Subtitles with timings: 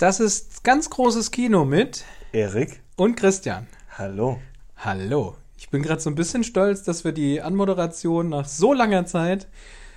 [0.00, 3.66] Das ist ganz großes Kino mit Erik, und Christian.
[3.98, 4.40] hallo.
[4.78, 5.36] Hallo.
[5.58, 9.46] Ich bin gerade so ein bisschen stolz, dass wir die Anmoderation nach so langer Zeit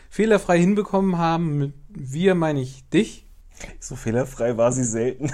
[0.10, 1.58] fehlerfrei hinbekommen haben.
[1.58, 3.26] Mit wir meine ich dich.
[3.80, 5.32] So fehlerfrei war sie selten.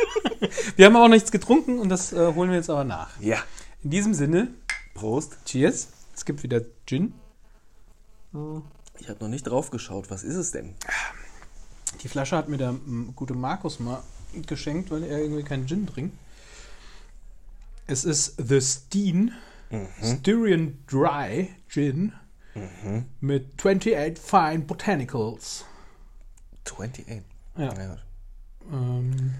[0.76, 3.18] Wir haben auch nichts getrunken und das äh, holen wir jetzt aber nach.
[3.18, 3.38] Ja.
[3.82, 4.48] In diesem Sinne,
[4.92, 5.38] Prost.
[5.46, 5.88] cheers.
[6.14, 7.14] Es gibt wieder Gin.
[8.98, 10.10] Ich habe noch nicht drauf geschaut.
[10.10, 10.74] Was ist es denn?
[12.02, 14.02] Die Flasche hat mir der m, gute Markus mal
[14.46, 16.16] geschenkt, weil er irgendwie keinen Gin trinkt.
[17.86, 19.32] Es ist The Steen
[20.02, 22.12] Styrian Dry Gin
[23.20, 25.64] mit 28 Fine Botanicals.
[26.64, 27.22] 28.
[27.56, 27.68] Ja.
[27.68, 28.04] gut.
[28.72, 29.34] Ähm,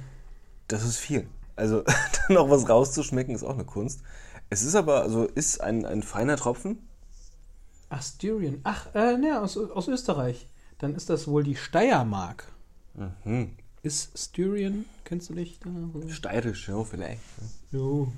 [0.68, 1.26] Das ist viel.
[1.56, 1.82] Also
[2.28, 4.00] dann noch was rauszuschmecken ist auch eine Kunst.
[4.50, 6.78] Es ist aber, also ist ein, ein feiner Tropfen.
[7.88, 8.60] ach, Styrian.
[8.64, 10.46] Ach, äh, ne, aus, aus Österreich.
[10.78, 12.52] Dann ist das wohl die Steiermark.
[13.24, 13.50] Mhm.
[13.82, 15.70] Ist Styrian, kennst du dich da?
[16.12, 17.20] Steirisch, ja, vielleicht.
[17.70, 18.08] Jo.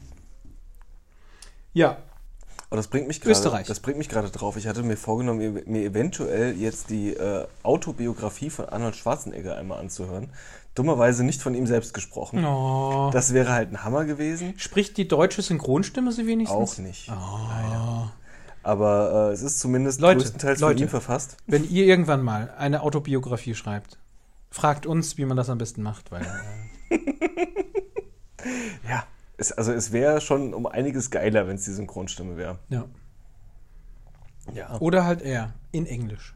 [1.75, 1.99] Ja,
[2.71, 3.33] Aber das bringt mich gerade.
[3.33, 3.67] Österreich.
[3.67, 4.57] Das bringt mich gerade drauf.
[4.57, 9.79] Ich hatte mir vorgenommen, mir- mir eventuell jetzt die äh, Autobiografie von Arnold Schwarzenegger einmal
[9.81, 10.31] anzuhören.
[10.75, 12.45] Dummerweise nicht von ihm selbst gesprochen.
[12.45, 13.11] oh.
[13.13, 14.55] Das wäre halt ein Hammer gewesen.
[14.59, 16.57] Spricht die deutsche Synchronstimme sie wenigstens?
[16.57, 17.11] Auch nicht.
[17.11, 18.09] Oh.
[18.63, 20.75] Aber äh, es ist zumindest Leute, größtenteils Leute.
[20.79, 21.37] von ihm verfasst.
[21.47, 23.99] Wenn ihr irgendwann mal eine Autobiografie schreibt,
[24.51, 26.23] fragt uns, wie man das am besten macht, weil
[26.91, 26.99] äh,
[28.89, 29.05] Ja.
[29.37, 32.59] Es, also es wäre schon um einiges geiler, wenn es die Synchronstimme wäre.
[32.69, 32.87] ja.
[34.55, 34.79] Ja.
[34.81, 36.35] Oder halt er in Englisch.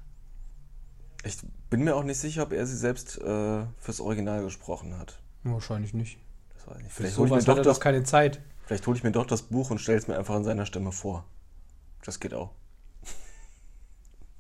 [1.25, 1.39] Ich
[1.71, 5.19] bin mir auch nicht sicher, ob er sie selbst äh, fürs Original gesprochen hat.
[5.45, 6.19] Wahrscheinlich nicht.
[6.53, 6.93] Das weiß ich nicht.
[6.93, 8.43] Vielleicht hole ich, mir doch das- keine Zeit.
[8.67, 10.93] vielleicht hol ich mir doch das Buch und stelle es mir einfach in seiner Stimme
[10.93, 11.25] vor.
[12.05, 12.51] Das geht auch.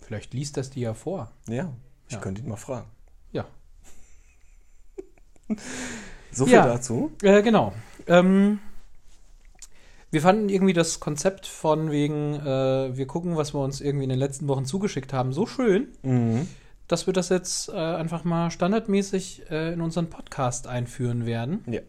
[0.02, 1.32] Vielleicht liest das die ja vor.
[1.48, 1.72] Ja,
[2.08, 2.20] ich Ja.
[2.20, 2.90] könnte ihn mal fragen.
[3.30, 3.46] Ja.
[6.34, 6.66] So viel Ja.
[6.66, 7.12] dazu.
[7.22, 7.74] Äh, genau.
[8.06, 8.58] Ähm,
[10.10, 14.10] wir fanden irgendwie das Konzept von wegen, äh, wir gucken, was wir uns irgendwie in
[14.10, 16.48] den letzten Wochen zugeschickt haben, so schön, Mhm.
[16.88, 21.64] dass wir das jetzt äh, einfach mal standardmäßig äh, in unseren Podcast einführen werden.
[21.66, 21.80] Ja.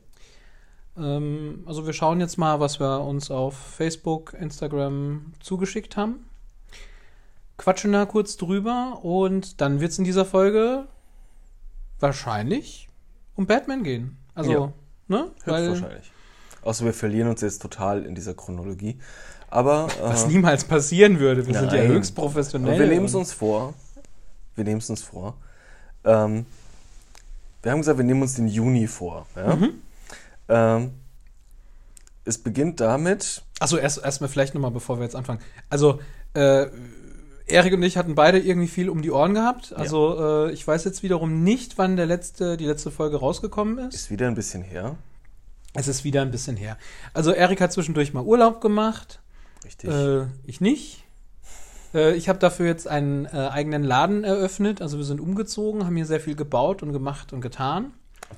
[0.97, 6.25] Ähm, also wir schauen jetzt mal, was wir uns auf Facebook, Instagram zugeschickt haben.
[7.57, 10.85] Quatschen da kurz drüber und dann wird es in dieser Folge
[12.00, 12.90] wahrscheinlich
[13.35, 14.17] um Batman gehen.
[14.35, 14.73] Also, Ja.
[15.07, 15.31] ne?
[15.44, 16.11] Höchstwahrscheinlich.
[16.61, 18.97] Außer wir verlieren uns jetzt total in dieser Chronologie.
[19.49, 21.45] Aber, Was äh, niemals passieren würde.
[21.45, 21.89] Wir sind ja Nein.
[21.91, 22.71] höchst professionell.
[22.71, 23.73] aber wir nehmen es uns vor.
[24.55, 25.35] Wir nehmen es uns vor.
[26.05, 26.45] Ähm,
[27.61, 29.27] wir haben gesagt, wir nehmen uns den Juni vor.
[29.35, 29.55] Ja?
[29.55, 29.69] Mhm.
[30.50, 30.91] Ähm,
[32.25, 35.39] es beginnt damit, Achso, erst erstmal vielleicht nochmal, bevor wir jetzt anfangen.
[35.69, 36.00] Also,
[36.33, 36.67] äh,
[37.46, 39.74] Erik und ich hatten beide irgendwie viel um die Ohren gehabt.
[39.74, 43.96] Also, äh, ich weiß jetzt wiederum nicht, wann der letzte, die letzte Folge rausgekommen ist.
[43.96, 44.96] ist wieder ein bisschen her.
[45.74, 46.78] Es ist wieder ein bisschen her.
[47.14, 49.20] Also, Erik hat zwischendurch mal Urlaub gemacht.
[49.66, 49.90] Richtig.
[49.90, 51.04] Äh, ich nicht.
[51.94, 54.81] Äh, ich habe dafür jetzt einen äh, eigenen Laden eröffnet.
[54.81, 57.92] Also, wir sind umgezogen, haben hier sehr viel gebaut und gemacht und getan.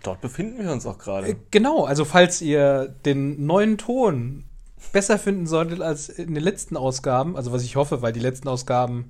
[0.04, 1.28] Dort befinden wir uns auch gerade.
[1.28, 4.46] Äh, Genau, also falls ihr den neuen Ton
[4.92, 8.48] besser finden solltet als in den letzten Ausgaben, also was ich hoffe, weil die letzten
[8.48, 9.10] Ausgaben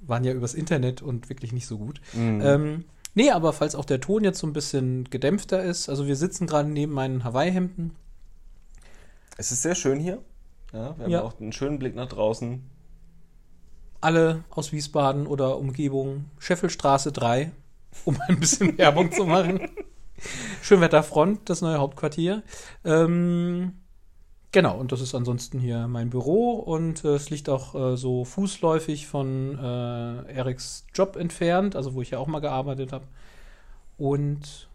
[0.00, 2.00] waren ja übers Internet und wirklich nicht so gut.
[2.12, 2.40] Mhm.
[2.42, 2.84] Ähm,
[3.14, 6.46] nee, aber falls auch der Ton jetzt so ein bisschen gedämpfter ist, also wir sitzen
[6.46, 7.94] gerade neben meinen Hawaii-Hemden.
[9.36, 10.22] Es ist sehr schön hier.
[10.72, 11.22] Ja, wir haben Ja.
[11.22, 12.62] auch einen schönen Blick nach draußen.
[14.00, 16.26] Alle aus Wiesbaden oder Umgebung.
[16.38, 17.50] Scheffelstraße 3,
[18.04, 19.60] um ein bisschen Werbung zu machen.
[20.62, 22.42] Schönwetterfront, das neue Hauptquartier.
[22.84, 23.72] Ähm,
[24.52, 28.24] genau, und das ist ansonsten hier mein Büro und äh, es liegt auch äh, so
[28.24, 33.06] fußläufig von äh, Eriks Job entfernt, also wo ich ja auch mal gearbeitet habe.
[33.98, 34.68] Und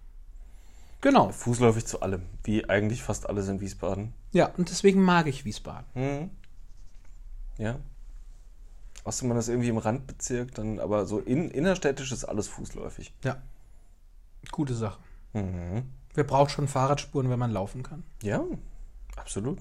[1.02, 4.14] genau, Fußläufig zu allem, wie eigentlich fast alles in Wiesbaden.
[4.32, 5.86] ja, und deswegen mag ich Wiesbaden.
[5.94, 6.30] Mhm.
[7.58, 7.80] Ja.
[9.04, 13.14] Außer man ist irgendwie im Randbezirk, dann aber so in, innerstädtisch ist alles fußläufig.
[13.24, 13.42] Ja,
[14.52, 15.00] gute Sache.
[15.34, 15.84] Mhm.
[16.14, 18.04] Wer braucht schon Fahrradspuren, wenn man laufen kann?
[18.22, 18.44] Ja,
[19.16, 19.60] absolut.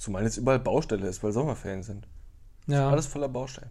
[0.00, 2.08] Zumal jetzt überall Baustelle ist, weil Sommerferien sind.
[2.66, 3.68] Ja, Alles voller Baustellen.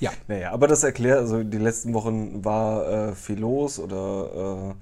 [0.00, 0.10] ja.
[0.28, 4.74] Naja, aber das erklärt, also die letzten Wochen war äh, viel los oder äh,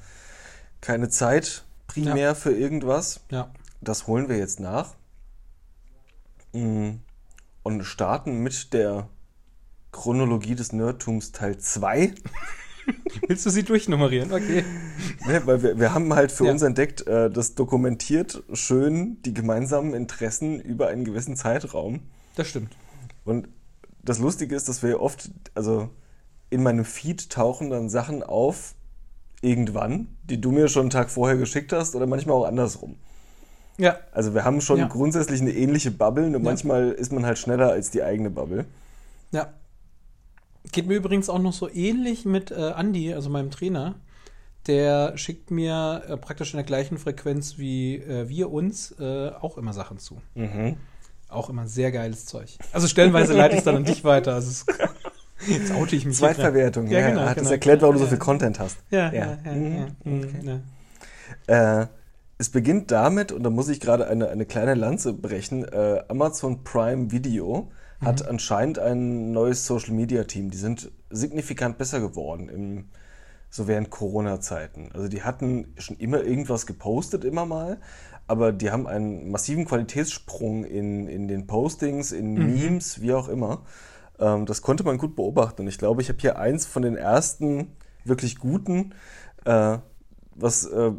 [0.80, 3.20] keine Zeit primär für irgendwas.
[3.32, 3.50] ja.
[3.80, 4.94] Das holen wir jetzt nach.
[6.52, 6.90] Mm,
[7.64, 9.08] Und starten mit der
[9.90, 12.14] Chronologie des Nerdtums Teil 2.
[13.28, 14.32] Willst du sie durchnummerieren?
[14.32, 14.64] Okay.
[15.26, 16.52] Ne, weil wir, wir haben halt für Ja.
[16.52, 22.00] uns entdeckt, äh, das dokumentiert schön die gemeinsamen Interessen über einen gewissen Zeitraum.
[22.36, 22.72] Das stimmt.
[23.24, 23.48] Und
[24.02, 25.90] das Lustige ist, dass wir oft, also
[26.50, 28.74] in meinem Feed tauchen dann Sachen auf,
[29.42, 32.96] irgendwann, die du mir schon einen Tag vorher geschickt hast oder manchmal auch andersrum.
[33.78, 33.96] Ja.
[34.12, 34.86] Also wir haben schon Ja.
[34.88, 38.66] grundsätzlich eine ähnliche Bubble, nur manchmal ist man halt schneller als die eigene Bubble.
[39.32, 39.52] Ja.
[40.72, 43.94] Geht mir übrigens auch noch so ähnlich mit äh, Andy, also meinem Trainer.
[44.66, 49.56] Der schickt mir äh, praktisch in der gleichen Frequenz wie äh, wir uns äh, auch
[49.56, 50.20] immer Sachen zu.
[50.34, 50.76] Mhm.
[51.28, 52.58] Auch immer sehr geiles Zeug.
[52.72, 54.34] Also stellenweise leite ich es dann an dich weiter.
[54.34, 54.66] Also
[55.46, 56.16] jetzt oute ich mich.
[56.16, 57.50] Zweitverwertung, Ja, ja, genau, hat genau.
[57.50, 58.78] erklärt, warum du so viel Content hast.
[58.90, 59.52] Ja, ja, ja.
[59.52, 59.76] Mhm.
[59.76, 60.60] ja, mhm,
[61.46, 61.82] ja.
[61.82, 61.86] Äh,
[62.38, 66.64] es beginnt damit, und da muss ich gerade eine, eine kleine Lanze brechen, äh, Amazon
[66.64, 67.70] Prime Video
[68.00, 70.50] hat anscheinend ein neues Social Media Team.
[70.50, 72.84] Die sind signifikant besser geworden im,
[73.50, 74.90] so während Corona-Zeiten.
[74.94, 77.78] Also die hatten schon immer irgendwas gepostet, immer mal,
[78.26, 83.64] aber die haben einen massiven Qualitätssprung in, in den Postings, in Memes, wie auch immer.
[84.18, 85.62] Ähm, das konnte man gut beobachten.
[85.62, 87.72] Und ich glaube, ich habe hier eins von den ersten
[88.04, 88.94] wirklich guten,
[89.44, 89.78] äh,
[90.34, 90.92] was äh,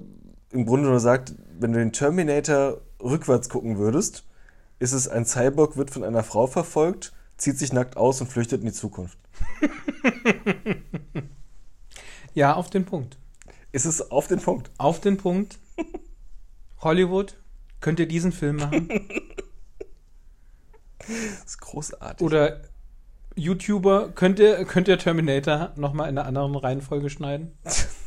[0.52, 4.26] im Grunde nur sagt, wenn du den Terminator rückwärts gucken würdest,
[4.82, 8.62] ist es ein Cyborg, wird von einer Frau verfolgt, zieht sich nackt aus und flüchtet
[8.62, 9.16] in die Zukunft.
[12.34, 13.20] ja, auf den Punkt.
[13.72, 14.72] Ist es auf den Punkt.
[14.80, 15.60] Auf den Punkt.
[16.80, 17.38] Hollywood,
[17.80, 18.90] könnt ihr diesen Film machen?
[20.98, 22.26] Das ist großartig.
[22.26, 22.64] Oder
[23.36, 27.56] YouTuber, könnt ihr, könnt ihr Terminator nochmal in einer anderen Reihenfolge schneiden?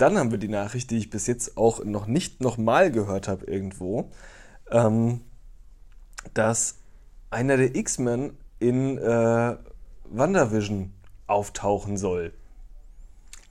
[0.00, 3.44] Dann haben wir die Nachricht, die ich bis jetzt auch noch nicht nochmal gehört habe
[3.44, 4.10] irgendwo,
[4.70, 5.20] ähm,
[6.32, 6.78] dass
[7.28, 9.56] einer der X-Men in äh,
[10.04, 10.92] WandaVision
[11.26, 12.32] auftauchen soll.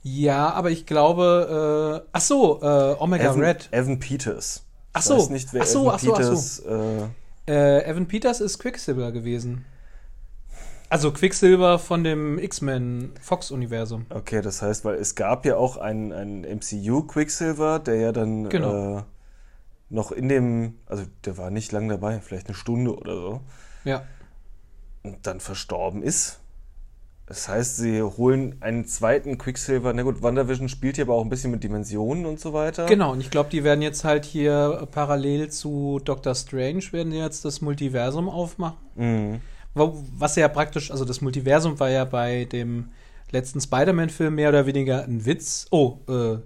[0.02, 3.68] Ja, aber ich glaube, äh, ach so, äh, Omega Evan, Red.
[3.70, 4.64] Evan Peters.
[4.92, 5.18] Ach Ich so.
[5.18, 6.30] weiß nicht, wer Ach so, Evan ach so, ach so.
[6.30, 6.58] Peters
[7.46, 9.64] Äh, Äh, Evan Peters ist Quicksilver gewesen.
[10.90, 14.06] Also Quicksilver von dem X-Men Fox-Universum.
[14.10, 18.48] Okay, das heißt, weil es gab ja auch einen, einen MCU Quicksilver, der ja dann
[18.48, 18.98] Genau.
[18.98, 19.02] äh,
[19.88, 23.40] noch in dem, also der war nicht lang dabei, vielleicht eine Stunde oder so,
[23.84, 24.02] Ja.
[25.04, 26.40] und dann verstorben ist.
[27.26, 29.92] Das heißt, sie holen einen zweiten Quicksilver.
[29.92, 32.86] Na gut, WandaVision spielt hier aber auch ein bisschen mit Dimensionen und so weiter.
[32.86, 37.44] Genau, und ich glaube, die werden jetzt halt hier parallel zu Doctor Strange werden jetzt
[37.44, 38.76] das Multiversum aufmachen.
[38.96, 39.40] Mhm.
[39.74, 42.90] Wo- Was ja praktisch, also das Multiversum war ja bei dem
[43.30, 45.66] letzten Spider-Man-Film mehr oder weniger ein Witz.
[45.70, 46.38] Oh, äh,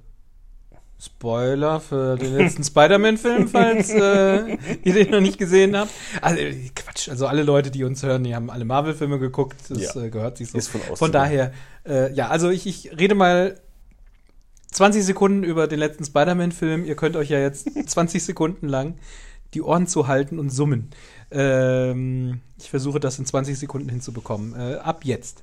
[1.01, 5.91] Spoiler für den letzten Spider-Man-Film, falls äh, ihr den noch nicht gesehen habt.
[6.23, 9.95] Also äh, Quatsch, also alle Leute, die uns hören, die haben alle Marvel-Filme geguckt, das
[9.95, 10.03] Ja.
[10.03, 10.57] äh, gehört sich so.
[10.59, 11.53] Ist von Von daher,
[11.87, 13.59] äh, ja, also ich, ich rede mal
[14.71, 16.85] 20 Sekunden über den letzten Spider-Man-Film.
[16.85, 18.95] Ihr könnt euch ja jetzt 20 Sekunden lang
[19.53, 20.91] die Ohren zu halten und summen.
[21.35, 24.55] Ähm, ich versuche das in 20 Sekunden hinzubekommen.
[24.55, 25.43] Äh, ab jetzt.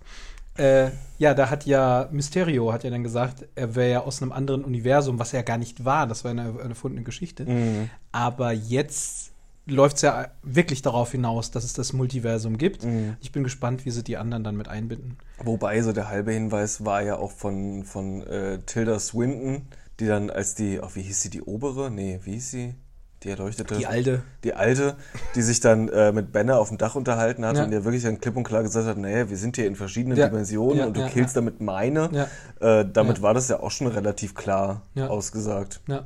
[0.57, 4.31] Äh, ja, da hat ja Mysterio hat ja dann gesagt, er wäre ja aus einem
[4.31, 6.07] anderen Universum, was er ja gar nicht war.
[6.07, 7.45] Das war eine, eine erfundene Geschichte.
[7.45, 7.89] Mhm.
[8.11, 9.31] Aber jetzt
[9.65, 12.83] läuft es ja wirklich darauf hinaus, dass es das Multiversum gibt.
[12.83, 13.15] Mhm.
[13.21, 15.17] Ich bin gespannt, wie sie die anderen dann mit einbinden.
[15.43, 19.67] Wobei, so der halbe Hinweis war ja auch von, von äh, Tilda Swinton,
[20.00, 21.91] die dann als die, ach, wie hieß sie, die obere?
[21.91, 22.75] Nee, wie hieß sie?
[23.23, 23.75] Die erleuchtete.
[23.75, 24.23] Die alte.
[24.43, 24.95] Die alte,
[25.35, 27.63] die sich dann äh, mit Banner auf dem Dach unterhalten hat Ja.
[27.65, 30.17] und der wirklich dann klipp und klar gesagt hat, naja, wir sind hier in verschiedenen
[30.17, 30.27] Ja.
[30.27, 32.27] Dimensionen Ja, und du killst damit meine.
[32.59, 35.81] Äh, damit war das ja auch schon relativ klar ausgesagt.
[35.87, 36.05] Ja.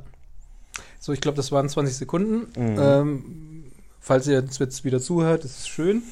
[1.00, 2.48] So, ich glaube, das waren 20 Sekunden.
[2.60, 2.78] Mhm.
[2.78, 3.64] Ähm,
[4.00, 6.02] falls ihr jetzt jetzt wieder zuhört, ist schön.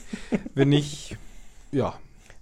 [0.54, 1.18] Wenn nicht,
[1.70, 1.94] ja.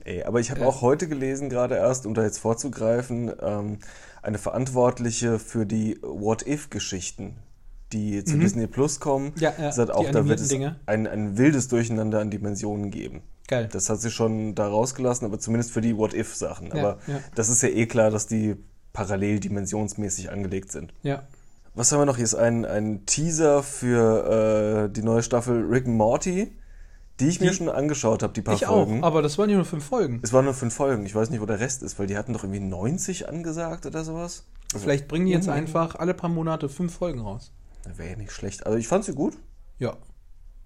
[0.04, 0.64] Ey, aber ich habe Äh.
[0.66, 3.78] auch heute gelesen, gerade erst, um da jetzt vorzugreifen, ähm,
[4.22, 7.36] eine Verantwortliche für die What-If-Geschichten,
[7.92, 8.40] die zu Mhm.
[8.40, 10.76] Disney Plus kommen, Ja, ja, sagt auch, da wird es Dinge.
[10.86, 13.22] ein, ein wildes Durcheinander an Dimensionen geben.
[13.48, 13.68] Geil.
[13.70, 16.68] Das hat sie schon da rausgelassen, aber zumindest für die What-If-Sachen.
[16.68, 17.20] Ja, aber ja.
[17.34, 18.56] das ist ja eh klar, dass die
[18.92, 20.92] parallel dimensionsmäßig angelegt sind.
[21.02, 21.22] Ja.
[21.74, 22.16] Was haben wir noch?
[22.16, 26.52] Hier ist ein, ein Teaser für äh, die neue Staffel Rick and Morty,
[27.20, 29.02] die ich mir Die- schon angeschaut habe, die paar Ich auch, Folgen.
[29.04, 30.20] aber das waren ja nur fünf Folgen.
[30.22, 31.04] Es waren nur fünf Folgen.
[31.06, 34.04] Ich weiß nicht, wo der Rest ist, weil die hatten doch irgendwie 90 angesagt oder
[34.04, 34.44] sowas.
[34.76, 35.52] Vielleicht bringen die jetzt Mhm.
[35.54, 37.52] einfach alle paar Monate fünf Folgen raus.
[37.84, 38.66] Wäre ja nicht schlecht.
[38.66, 39.36] Also ich fand sie gut.
[39.78, 39.96] Ja.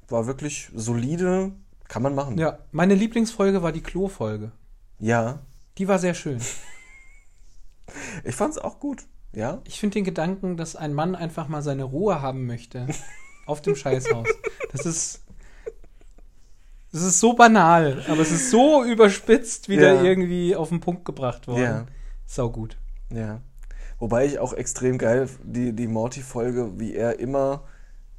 [0.09, 1.53] War wirklich solide.
[1.89, 2.37] Kann man machen.
[2.39, 4.53] Ja, meine Lieblingsfolge war die Klo-Folge.
[4.99, 5.41] Ja.
[5.79, 6.41] Die war sehr schön.
[8.25, 9.05] Ich fand es auch gut.
[9.33, 9.61] Ja.
[9.65, 12.89] Ich finde den Gedanken, dass ein Mann einfach mal seine Ruhe haben möchte
[13.47, 14.27] auf dem Scheißhaus.
[14.73, 15.23] Das ist.
[16.93, 20.03] Das ist so banal, aber es ist so überspitzt wieder Ja.
[20.03, 21.63] irgendwie auf den Punkt gebracht worden.
[21.63, 21.87] Ja.
[22.27, 22.77] Sau gut.
[23.11, 23.41] Ja.
[23.99, 27.63] Wobei ich auch extrem geil die, die Morty-Folge, wie er immer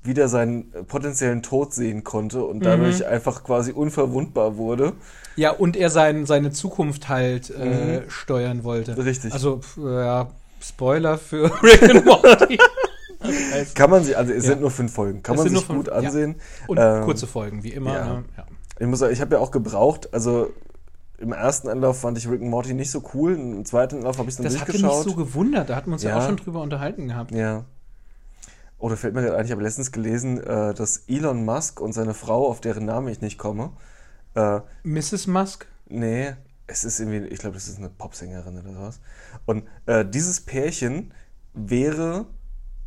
[0.04, 2.44] wieder seinen potenziellen Tod sehen konnte Mhm.
[2.46, 4.94] und dadurch einfach quasi unverwundbar wurde.
[5.36, 8.94] Ja, und er sein, seine Zukunft halt äh, steuern wollte.
[8.94, 9.02] Mhm.
[9.02, 9.34] Richtig.
[9.34, 10.30] Also, ja,
[10.62, 12.58] Spoiler für Rick and Morty.
[13.20, 14.52] Also, Kann man sich, also es Ja.
[14.52, 15.94] sind nur fünf Folgen, kann Es man sich fünf, gut ja.
[15.94, 16.36] ansehen.
[16.68, 17.94] und Ähm, kurze Folgen, wie immer.
[17.94, 18.06] ja.
[18.06, 18.24] Ne?
[18.38, 18.46] Ja.
[18.80, 20.52] Ich muss sagen, ich habe ja auch gebraucht, also
[21.18, 24.30] im ersten Anlauf fand ich Rick and Morty nicht so cool, im zweiten Anlauf habe
[24.30, 25.04] ich es dann Das hatte mich durchgeschaut.
[25.10, 26.18] so gewundert, da hatten wir uns ja, Ja.
[26.20, 27.32] auch schon drüber unterhalten gehabt.
[27.32, 27.66] Ja.
[28.80, 31.94] Oh, da fällt mir gerade ein, ich habe letztens gelesen, äh, dass Elon Musk und
[31.94, 33.72] seine Frau, auf deren Namen ich nicht komme,
[34.36, 35.26] äh, Mrs.
[35.28, 35.66] Musk?
[35.90, 36.34] nee,
[36.68, 39.00] es ist irgendwie, ich glaube, das ist eine Popsängerin oder sowas.
[39.46, 41.14] Und äh, dieses Pärchen
[41.54, 42.26] wäre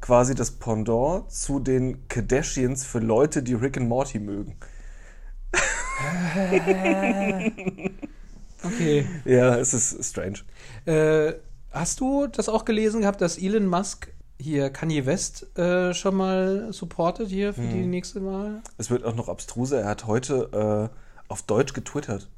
[0.01, 4.57] quasi das Pendant zu den Kardashians für Leute, die Rick and Morty mögen.
[8.65, 9.07] Okay.
[9.25, 10.41] Ja, es ist strange.
[10.87, 11.35] Äh,
[11.71, 16.73] hast du das auch gelesen gehabt, dass Elon Musk hier Kanye West äh, schon mal
[16.73, 17.73] supportet hier für Mhm.
[17.73, 18.63] die nächste Wahl?
[18.79, 19.81] Es wird auch noch abstruser.
[19.83, 20.97] Er hat heute äh,
[21.29, 22.29] auf Deutsch getwittert.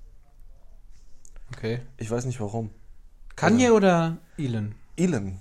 [1.57, 1.81] Okay.
[1.99, 2.71] Ich weiß nicht warum.
[3.37, 4.75] Kanye oder Elon?
[4.97, 5.39] Elon.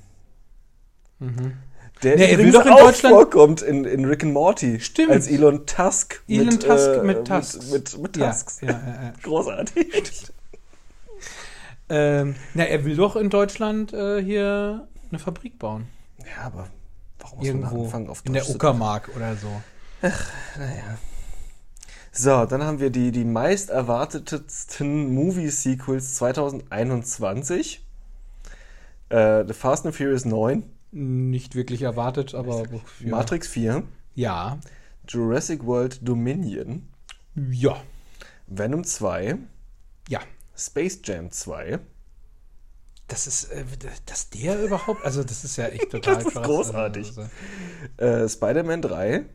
[1.20, 1.54] Mhm.
[2.04, 4.80] Der Nee, übrigens doch in auch Deutschland- vorkommt in, in Rick and Morty.
[4.80, 5.12] Stimmt.
[5.12, 6.24] Als Elon Tusk.
[6.28, 7.72] Elon Tusk mit Tusks.
[7.72, 8.62] Mit, mit, mit Tusks.
[8.62, 9.14] ja, ja, ja.
[9.24, 10.28] Großartig.
[11.94, 15.88] Ähm, na, er will doch in Deutschland äh, hier eine Fabrik bauen.
[16.20, 16.70] Ja, aber
[17.20, 19.50] warum muss man Irgendwo anfangen auf in der Deutsch zu- Uckermark oder so.
[20.02, 20.98] Naja.
[22.14, 27.86] So, dann haben wir die, die meist erwartetetsten Movie-Sequels 2021.
[29.10, 32.64] Äh, The Fast and Furious 9, Nicht wirklich erwartet, aber
[33.00, 33.10] ja.
[33.10, 33.84] Matrix 4,
[34.16, 34.60] Ja.
[35.08, 36.88] Jurassic World Dominion,
[37.36, 37.78] Ja.
[38.48, 39.38] Venom 2,
[40.10, 40.20] Ja.
[40.66, 41.80] Space Jam 2.
[43.08, 43.66] Das ist, äh,
[44.06, 46.46] dass der überhaupt, also das ist ja echt total Das ist krass.
[46.46, 47.08] großartig.
[47.08, 47.30] Also,
[47.98, 49.26] Äh, Spider-Man 3,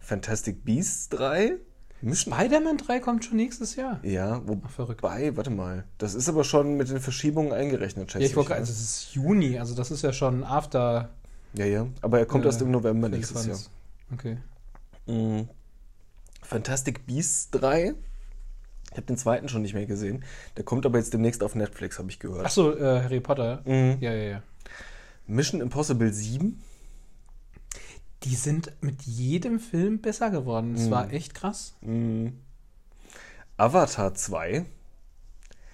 [0.00, 1.56] Fantastic Beasts 3,
[2.02, 2.34] Mission.
[2.34, 4.00] Spider-Man 3 kommt schon nächstes Jahr.
[4.04, 8.30] Ja, Ach, wobei, warte mal, das ist aber schon mit den Verschiebungen eingerechnet, schätze Ja,
[8.30, 8.56] ich wollte ne?
[8.56, 11.10] also es ist Juni, also das ist ja schon after
[11.54, 13.58] Ja, ja, aber er kommt Äh, erst im November nächstes Jahr.
[14.12, 14.38] Okay.
[15.06, 15.48] Mhm.
[16.42, 17.94] Fantastic Beasts 3.
[18.96, 20.24] Ich habe den zweiten schon nicht mehr gesehen.
[20.56, 22.46] Der kommt aber jetzt demnächst auf Netflix, habe ich gehört.
[22.46, 23.60] Achso, äh, Harry Potter.
[23.66, 23.98] Mhm.
[24.00, 24.42] Ja, ja, ja.
[25.26, 26.62] Mission Impossible 7.
[28.22, 30.72] Die sind mit jedem Film besser geworden.
[30.76, 30.90] Das Mhm.
[30.92, 31.74] war echt krass.
[31.82, 32.40] Mhm.
[33.58, 34.64] Avatar 2.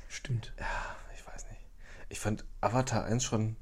[0.09, 0.53] Stimmt.
[1.17, 1.61] Ich weiß nicht.
[2.09, 3.55] Ich fand Avatar 1 schon.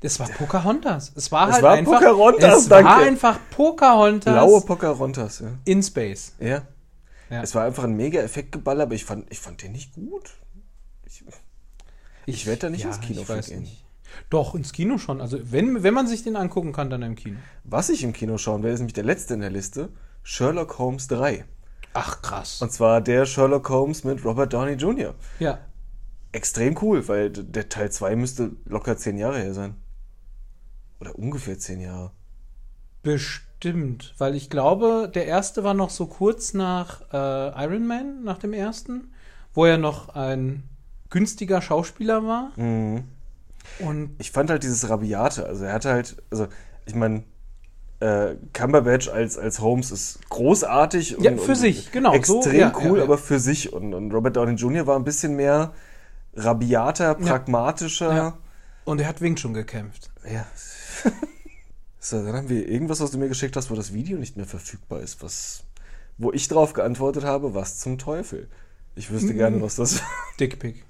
[0.00, 1.12] Das war Pocahontas.
[1.14, 2.00] Es war Es halt war einfach.
[2.00, 3.04] Pocahontas, es war danke.
[3.06, 5.48] einfach Pocahontas Blaue Pocahontas, ja.
[5.66, 6.32] in Space.
[6.40, 6.62] Ja.
[7.32, 7.42] Ja.
[7.42, 10.32] Es war einfach ein mega Effektgeballer, aber ich fand, ich fand den nicht gut.
[11.06, 11.24] Ich,
[12.26, 13.60] Ich werd da nicht ins Kino ich gehen.
[13.60, 13.84] nicht.
[14.28, 15.22] Doch, ins Kino schon.
[15.22, 17.38] Also, wenn, wenn man sich den angucken kann, dann im Kino.
[17.64, 19.88] was ich im Kino schauen werde, ist nämlich der letzte in der Liste:
[20.22, 21.46] Sherlock Holmes 3.
[21.94, 22.60] Ach, krass.
[22.60, 25.14] Und zwar der Sherlock Holmes mit Robert Downey Jr.
[25.38, 25.58] Ja.
[26.32, 29.76] Extrem cool, weil der Teil 2 müsste locker zehn Jahre her sein.
[31.00, 32.12] Oder ungefähr zehn Jahre.
[33.02, 33.48] Bestimmt.
[34.18, 38.52] Weil ich glaube, der erste war noch so kurz nach äh, Iron Man, nach dem
[38.52, 39.12] ersten,
[39.54, 40.64] wo er noch ein
[41.10, 42.52] günstiger Schauspieler war.
[42.56, 43.04] Mhm.
[43.78, 46.48] Und Ich fand halt dieses Rabiate, also er hat halt, also
[46.86, 47.22] ich meine,
[48.00, 51.18] äh, Cumberbatch als, als Holmes ist großartig.
[51.20, 53.72] Ja, für sich, genau, so, Extrem ja, cool, ja, aber für sich.
[53.72, 54.86] Und, und Robert Downey Jr.
[54.86, 55.72] war ein bisschen mehr
[56.34, 58.38] rabiater, pragmatischer.
[58.84, 60.10] Und er hat Wing schon gekämpft.
[60.28, 60.44] Ja.
[62.04, 64.46] so, dann haben wir irgendwas, was du mir geschickt hast, wo das Video nicht mehr
[64.46, 65.62] verfügbar ist, was,
[66.18, 68.48] wo ich drauf geantwortet habe, was zum Teufel.
[68.96, 69.14] Ich Mhm.
[69.14, 70.08] wüsste gerne, was das war.
[70.40, 70.84] Dickpick.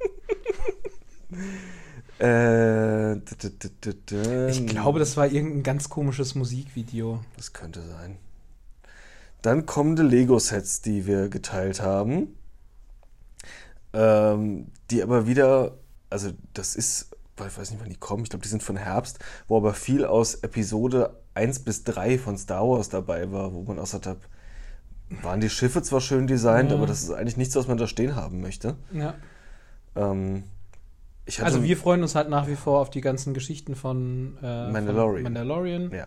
[2.18, 7.20] Äh, Ich glaube, das war irgendein ganz komisches Musikvideo.
[7.36, 8.16] Das könnte sein.
[9.42, 12.36] Dann kommende Lego-Sets, die wir geteilt haben.
[13.92, 15.76] Ähm, die aber wieder,
[16.10, 19.18] also das ist, ich weiß nicht, wann die kommen, ich glaube, die sind von Herbst,
[19.48, 23.78] wo aber viel aus Episode 1 bis 3 von Star Wars dabei war, wo man
[23.78, 24.18] auch hat,
[25.22, 26.76] waren die Schiffe zwar schön designt, Ja.
[26.76, 28.76] aber das ist eigentlich nichts, was man da stehen haben möchte.
[28.92, 29.14] Ja.
[29.96, 30.44] Ähm,
[31.40, 35.24] Also wir freuen uns halt nach wie vor auf die ganzen Geschichten von äh, Mandalorian.
[35.24, 35.90] Von Mandalorian.
[35.90, 36.06] Ja.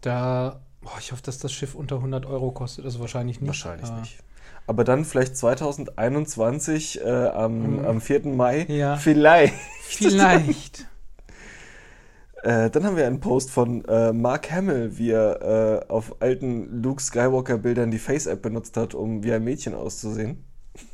[0.00, 2.84] Da, boah, ich hoffe, dass das Schiff unter 100 Euro kostet.
[2.84, 3.48] Also wahrscheinlich nicht.
[3.48, 4.18] Wahrscheinlich aber- nicht.
[4.70, 7.84] Aber dann vielleicht 2021 äh, am, Mhm.
[7.86, 8.26] am 4.
[8.26, 8.66] Mai.
[8.68, 8.94] Ja.
[8.96, 9.54] Vielleicht.
[9.82, 10.86] Vielleicht.
[12.42, 16.82] Äh, dann haben wir einen Post von äh, Mark Hamill, wie er äh, auf alten
[16.82, 20.42] Luke Skywalker-Bildern die Face-App benutzt hat, um wie ein Mädchen auszusehen.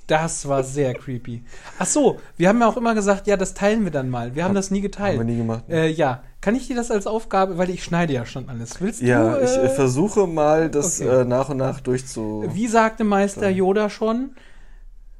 [0.08, 1.44] Das war sehr creepy.
[1.78, 4.34] Ach so, wir haben ja auch immer gesagt, ja, das teilen wir dann mal.
[4.34, 5.20] Wir haben das nie geteilt.
[5.20, 5.64] Haben wir nie gemacht.
[5.68, 8.80] Äh, ja, Kann ich dir das als Aufgabe, weil ich schneide ja schon alles.
[8.80, 9.44] Willst Ja, du?
[9.44, 11.22] ich äh, äh, versuche mal, das okay.
[11.22, 12.44] äh, nach und nach durchzu.
[12.52, 14.30] Wie sagte Meister Yoda schon?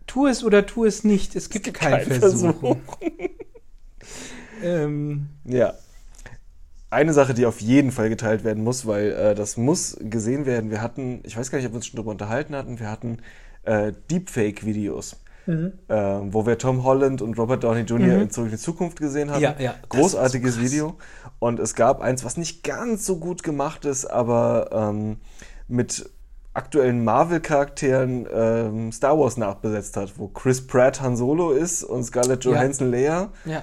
[0.07, 1.35] Tu es oder tu es nicht.
[1.35, 2.55] Es gibt, keinen keinen Versuch.
[2.61, 2.77] Versuch.
[4.63, 5.75] ähm, Ja.
[6.91, 10.71] Eine Sache, die auf jeden Fall geteilt werden muss, weil äh, das muss gesehen werden.
[10.71, 13.19] Wir hatten, ich weiß gar nicht, ob wir uns schon darüber unterhalten hatten, wir hatten
[13.65, 15.73] äh, Deepfake-Videos, Mhm.
[15.89, 15.95] äh,
[16.33, 18.21] wo wir Tom Holland und Robert Downey Jr.
[18.23, 19.41] in Zurück in die Zukunft gesehen haben.
[19.41, 20.61] Ja, ja, Großartiges so.
[20.61, 20.95] Video.
[21.39, 25.19] Und es gab eins, was nicht ganz so gut gemacht ist, aber ähm,
[25.69, 26.11] mit
[26.53, 32.45] aktuellen Marvel-Charakteren ähm, Star Wars nachbesetzt hat, wo Chris Pratt Han Solo ist und Scarlett
[32.45, 32.53] Ja.
[32.53, 33.31] Johansson Leia.
[33.45, 33.63] ja,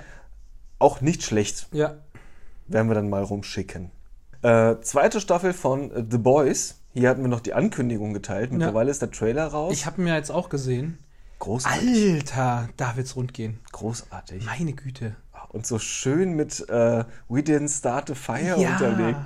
[0.80, 1.96] Auch nicht schlecht ja.
[2.68, 3.92] werden wir dann mal rumschicken.
[4.44, 6.76] Äh, zweite Staffel von The Boys.
[6.94, 8.52] Hier hatten wir noch die Ankündigung geteilt.
[8.52, 9.74] Mittlerweile ist der Trailer raus.
[9.74, 11.00] Ich habe ihn ja jetzt auch gesehen.
[11.44, 12.14] Großartig.
[12.14, 13.60] Alter, da wird's rund gehen.
[13.72, 14.46] Großartig.
[14.46, 15.16] Meine Güte.
[15.50, 19.20] Und so schön mit äh, We Didn't Start a Fire unterlegt.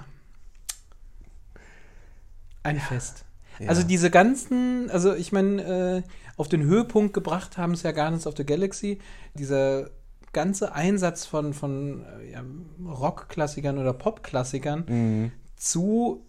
[2.64, 3.24] Ein Fest.
[3.60, 3.70] Ja.
[3.70, 8.28] Also diese ganzen, also ich meine, äh, auf den Höhepunkt gebracht haben es ja Guardians
[8.28, 9.00] of the Galaxy.
[9.36, 9.90] Dieser
[10.34, 12.44] ganze Einsatz von, von äh, ja,
[12.86, 15.32] Rock-Klassikern oder Pop-Klassikern Mhm.
[15.56, 16.26] zu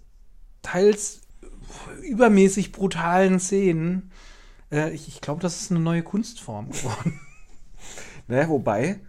[0.62, 1.22] teils
[2.02, 4.10] übermäßig brutalen Szenen.
[4.70, 7.20] Äh, ich ich glaube, das ist eine neue Kunstform geworden.
[8.30, 9.00] Naja, wobei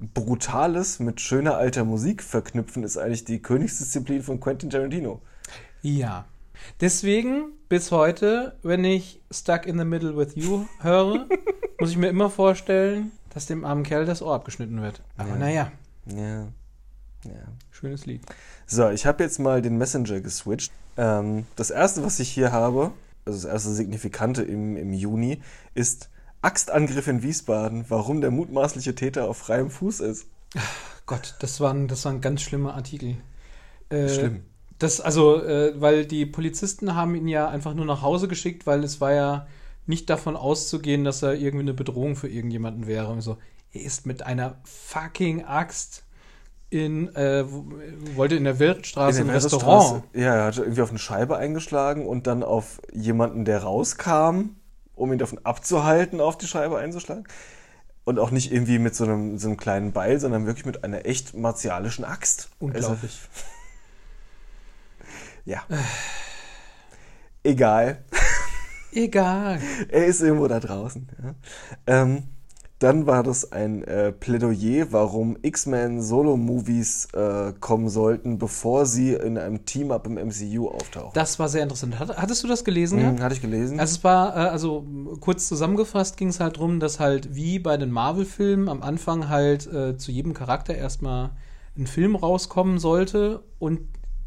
[0.00, 5.20] Brutales mit schöner alter Musik verknüpfen ist eigentlich die Königsdisziplin von Quentin Tarantino.
[5.82, 6.24] Ja.
[6.80, 11.26] Deswegen bis heute, wenn ich Stuck in the Middle with You höre,
[11.80, 15.00] muss ich mir immer vorstellen, dass dem armen Kerl das Ohr abgeschnitten wird.
[15.16, 15.36] Aber Ja.
[15.36, 15.72] naja,
[16.06, 16.40] Ja.
[17.24, 17.30] ja.
[17.70, 18.22] schönes Lied.
[18.66, 20.72] So, ich habe jetzt mal den Messenger geswitcht.
[20.96, 22.90] Ähm, das erste, was ich hier habe,
[23.26, 25.42] also das erste Signifikante im, im Juni,
[25.74, 26.10] ist
[26.42, 30.26] Axtangriff in Wiesbaden, warum der mutmaßliche Täter auf freiem Fuß ist.
[31.06, 33.16] Gott, das waren, das waren ganz schlimme Artikel.
[33.88, 34.42] Äh, Schlimm.
[34.78, 38.84] Das, also, äh, weil die Polizisten haben ihn ja einfach nur nach Hause geschickt, weil
[38.84, 39.46] es war ja
[39.86, 43.08] nicht davon auszugehen, dass er irgendwie eine Bedrohung für irgendjemanden wäre.
[43.08, 43.38] Und so,
[43.72, 46.04] er ist mit einer fucking Axt
[46.84, 47.64] in, äh, wo-
[48.16, 50.02] wollte in der Wildstraße im der Restaurant.
[50.14, 54.50] Ja, er hatte irgendwie auf eine Scheibe eingeschlagen und dann auf jemanden, der rauskam,
[54.94, 57.24] um ihn davon abzuhalten, auf die Scheibe einzuschlagen.
[58.04, 61.06] Und auch nicht irgendwie mit so einem, so einem kleinen Beil, sondern wirklich mit einer
[61.06, 62.50] echt martialischen Axt.
[62.60, 63.02] Unglaublich.
[63.02, 63.18] Also,
[65.44, 65.62] ja.
[67.42, 68.04] Egal.
[68.92, 69.60] Egal.
[69.88, 71.08] Er ist irgendwo da draußen.
[71.22, 71.34] Ja.
[71.86, 72.24] Ähm,
[72.78, 79.38] dann war das ein äh, Plädoyer, warum X-Men Solo-Movies äh, kommen sollten, bevor sie in
[79.38, 81.12] einem Team-Up im MCU auftauchen.
[81.14, 81.98] Das war sehr interessant.
[81.98, 82.98] Hat, hattest du das gelesen?
[82.98, 83.80] Mhm, hatte ich gelesen.
[83.80, 84.84] Also es war, äh, also
[85.20, 89.66] kurz zusammengefasst ging es halt drum, dass halt wie bei den Marvel-Filmen am Anfang halt
[89.72, 91.30] äh, zu jedem Charakter erstmal
[91.78, 93.80] ein Film rauskommen sollte und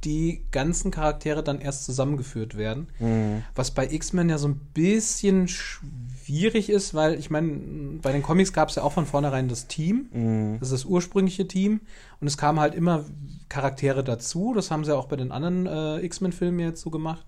[0.03, 2.87] die ganzen Charaktere dann erst zusammengeführt werden.
[2.99, 3.43] Mhm.
[3.53, 8.53] Was bei X-Men ja so ein bisschen schwierig ist, weil ich meine, bei den Comics
[8.53, 10.09] gab es ja auch von vornherein das Team.
[10.11, 10.57] Mhm.
[10.59, 11.81] Das ist das ursprüngliche Team.
[12.19, 13.05] Und es kamen halt immer
[13.49, 14.53] Charaktere dazu.
[14.53, 17.25] Das haben sie auch bei den anderen äh, X-Men-Filmen jetzt so gemacht.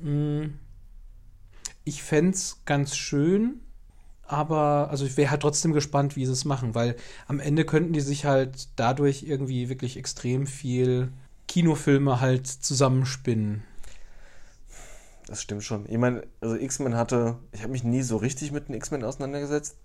[0.00, 0.54] Mm.
[1.84, 3.60] Ich fände es ganz schön,
[4.22, 6.94] aber also ich wäre halt trotzdem gespannt, wie sie es machen, weil
[7.26, 11.10] am Ende könnten die sich halt dadurch irgendwie wirklich extrem viel
[11.48, 13.64] Kinofilme halt zusammenspinnen.
[15.30, 15.84] Das stimmt schon.
[15.88, 19.76] Ich meine, also X-Men hatte, ich habe mich nie so richtig mit den X-Men auseinandergesetzt.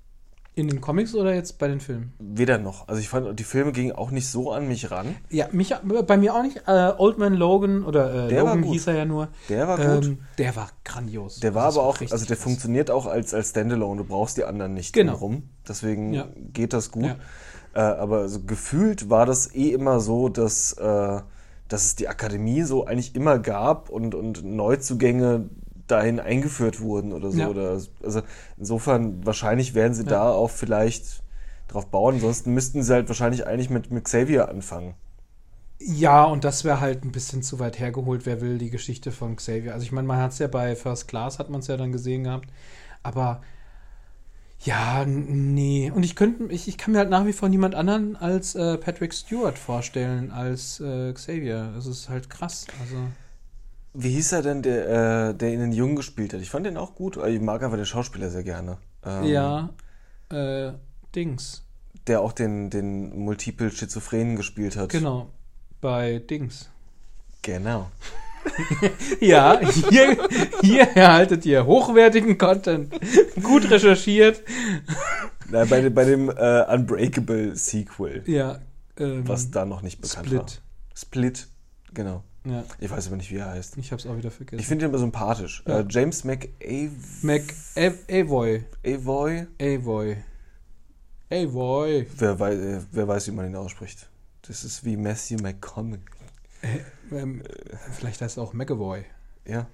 [0.56, 2.14] In den Comics oder jetzt bei den Filmen?
[2.18, 2.88] Weder noch.
[2.88, 5.16] Also ich fand, die Filme gingen auch nicht so an mich ran.
[5.30, 5.76] Ja, mich,
[6.08, 6.64] bei mir auch nicht.
[6.66, 8.74] Äh, Old Man Logan oder äh, Der war Logan gut.
[8.74, 9.28] hieß er ja nur.
[9.50, 10.06] Der war gut.
[10.06, 11.42] Ähm, der war grandios.
[11.42, 12.44] Der war Das aber auch, also der krass.
[12.44, 14.02] funktioniert auch als, als Standalone.
[14.02, 15.14] Du brauchst die anderen nicht Genau.
[15.16, 15.50] rum.
[15.68, 16.28] Deswegen Ja.
[16.54, 17.04] geht das gut.
[17.04, 17.16] Ja.
[17.76, 21.20] Äh, aber so gefühlt war das eh immer so, dass, äh,
[21.68, 25.50] dass es die Akademie so eigentlich immer gab und, und Neuzugänge
[25.88, 27.40] dahin eingeführt wurden oder so.
[27.40, 27.48] Ja.
[27.50, 28.22] Oder, also
[28.58, 31.24] insofern, wahrscheinlich werden sie da auch vielleicht
[31.68, 32.16] drauf bauen.
[32.16, 34.96] Ansonsten müssten sie halt wahrscheinlich eigentlich mit, mit Xavier anfangen.
[35.80, 38.26] Ja, und das wäre halt ein bisschen zu weit hergeholt.
[38.26, 39.74] Wer will die Geschichte von Xavier?
[39.74, 41.92] Also ich meine, man hat es ja bei First Class, hat man es ja dann
[41.92, 42.50] gesehen gehabt.
[43.04, 43.42] Aber
[44.66, 45.92] ja, nee.
[45.92, 48.78] Und ich könnte, ich, ich kann mir halt nach wie vor niemand anderen als äh,
[48.78, 51.72] Patrick Stewart vorstellen als äh, Xavier.
[51.76, 52.66] Das ist halt krass.
[52.82, 52.96] Also
[53.94, 56.42] Wie hieß er denn, der, äh, der in den Jungen gespielt hat?
[56.42, 57.18] Ich fand den auch gut.
[57.18, 58.78] Ich mag aber den Schauspieler sehr gerne.
[59.06, 59.70] Ähm, ja,
[60.30, 60.72] äh,
[61.16, 61.64] Dings.
[62.08, 64.90] Der auch den, den Multiple Schizophrenen gespielt hat.
[64.90, 65.30] Genau.
[65.80, 66.70] Bei Dings.
[67.44, 67.92] Genau.
[69.20, 70.18] Ja, hier,
[70.62, 72.94] hier erhaltet ihr hochwertigen Content.
[73.42, 74.42] Gut recherchiert.
[75.50, 78.24] Na, bei, dem- bei dem äh, Unbreakable Sequel.
[78.26, 78.60] Ja,
[78.98, 80.40] Ähm, was da noch nicht bekannt Split.
[80.40, 80.48] war.
[80.96, 81.48] Split,
[81.94, 82.24] genau.
[82.46, 83.76] Ja, Ich weiß aber nicht, wie er heißt.
[83.78, 84.60] ich hab's auch wieder vergessen.
[84.60, 85.64] Ich finde ihn immer sympathisch.
[85.68, 85.80] Ja.
[85.80, 86.92] Äh, James McAvoy.
[87.24, 87.42] Mac
[87.76, 88.64] Av- Avoy.
[89.60, 90.18] Avoy.
[91.32, 92.08] Avoy.
[92.18, 94.10] Wer weiß, äh, wer weiß, wie man ihn ausspricht.
[94.48, 96.00] Das ist wie Matthew McConaughey.
[97.12, 97.44] Ähm,
[97.92, 99.04] vielleicht heißt er auch McAvoy.
[99.46, 99.68] Ja.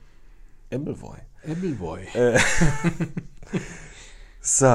[0.69, 1.17] Emblevoy.
[1.43, 2.05] Appleboy.
[2.13, 2.39] Äh,
[4.41, 4.65] so,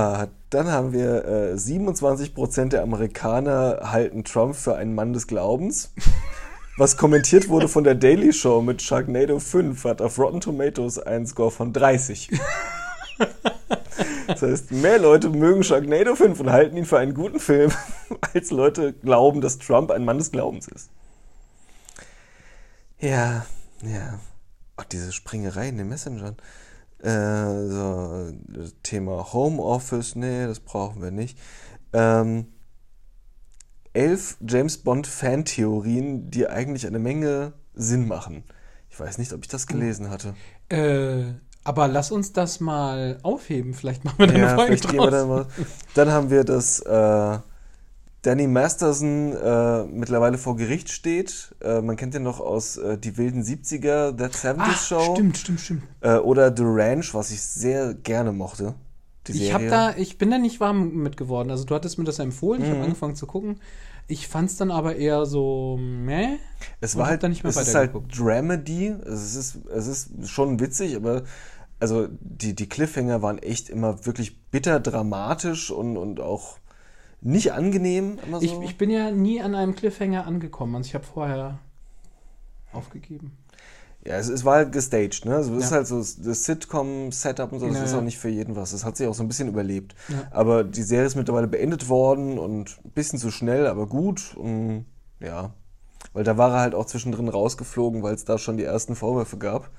[0.51, 5.93] dann haben wir äh, 27% der Amerikaner halten Trump für einen Mann des Glaubens.
[6.77, 11.27] Was kommentiert wurde von der Daily Show mit Sharknado 5, hat auf Rotten Tomatoes einen
[11.27, 12.31] Score von 30.
[14.27, 17.73] Das heißt, mehr Leute mögen Sharknado 5 und halten ihn für einen guten Film,
[18.35, 20.91] als Leute glauben, dass Trump ein Mann des Glaubens ist.
[23.01, 23.47] Ja,
[23.83, 24.19] ja.
[24.77, 26.37] Ach, diese Springerei in den Messengern.
[27.03, 31.39] Äh, so, das Thema Homeoffice, nee, das brauchen wir nicht.
[31.93, 32.47] Ähm,
[33.93, 38.45] elf James Bond Fan-Theorien, die eigentlich eine Menge Sinn machen.
[38.91, 40.35] Ich weiß nicht, ob ich das gelesen hatte.
[40.69, 43.75] Äh, aber lass uns das mal aufheben.
[43.75, 45.11] Vielleicht machen wir da eine Ja, Folge gehen wir draus.
[45.11, 45.47] dann mal.
[45.95, 47.39] Dann haben wir, dass äh,
[48.23, 51.55] Danny Masterson äh, mittlerweile vor Gericht steht.
[51.63, 55.15] Äh, man kennt ihn noch aus äh, Die wilden 70er, That 70s Ach, Show.
[55.15, 55.83] stimmt, stimmt, stimmt.
[56.01, 58.75] Äh, oder The Ranch, was ich sehr gerne mochte.
[59.29, 61.51] Ich, hab da, ich bin da nicht warm mit geworden.
[61.51, 62.75] Also du hattest mir das empfohlen, ich Mhm.
[62.75, 63.61] habe angefangen zu gucken.
[64.09, 66.37] Ich fand es dann aber eher so, meh.
[66.81, 67.93] Es war halt, nicht mehr es ist halt.
[68.17, 68.95] Dramedy.
[69.05, 71.25] Es ist, es ist schon witzig, aber
[71.81, 76.59] also die, die Cliffhanger waren echt immer wirklich bitter dramatisch und, und auch
[77.21, 78.19] nicht angenehm.
[78.31, 78.41] So.
[78.41, 80.77] Ich, ich bin ja nie an einem Cliffhanger angekommen.
[80.77, 81.59] Also ich habe vorher
[82.73, 83.33] aufgegeben.
[84.05, 85.35] Ja, es, es war halt gestaged, ne?
[85.35, 85.79] Also es ist Ja.
[85.79, 88.71] halt so das Sitcom-Setup und so, das Ja, ist auch nicht für jeden was.
[88.71, 89.97] Das hat sich auch so ein bisschen überlebt.
[90.09, 90.29] Ja.
[90.31, 94.37] Aber die Serie ist mittlerweile beendet worden und ein bisschen zu schnell, aber gut.
[94.37, 94.87] Und
[95.19, 95.55] ja.
[96.13, 99.39] Weil da war er halt auch zwischendrin rausgeflogen, weil es da schon die ersten Vorwürfe
[99.39, 99.71] gab.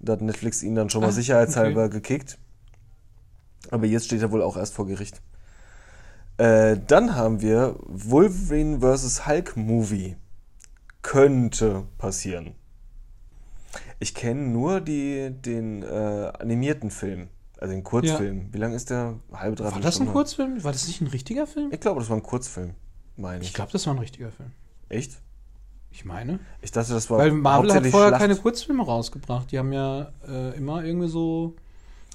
[0.00, 2.38] Da hat Netflix ihn dann schon mal Ah, sicherheitshalber gekickt.
[3.70, 5.20] Aber jetzt steht er wohl auch erst vor Gericht.
[6.36, 9.26] Äh, dann haben wir Wolverine vs.
[9.26, 10.16] Hulk Movie.
[11.02, 12.54] Könnte passieren.
[14.00, 18.48] Ich kenne nur die, den äh, animierten Film, also den Kurzfilm.
[18.52, 19.14] Wie lang ist der?
[19.32, 20.06] Halbe, dreiviertel War das ein?
[20.08, 20.64] Kurzfilm?
[20.64, 21.70] War das nicht ein richtiger Film?
[21.72, 22.74] Ich glaube, das war ein Kurzfilm,
[23.16, 23.48] meine ich.
[23.48, 24.50] Ich glaube, das war ein richtiger Film.
[24.88, 25.20] Echt?
[25.90, 26.40] Ich meine.
[26.60, 28.20] Ich dachte, das war Weil Marvel hat vorher Schlacht.
[28.20, 29.52] keine Kurzfilme rausgebracht.
[29.52, 31.54] Die haben ja äh, immer irgendwie so,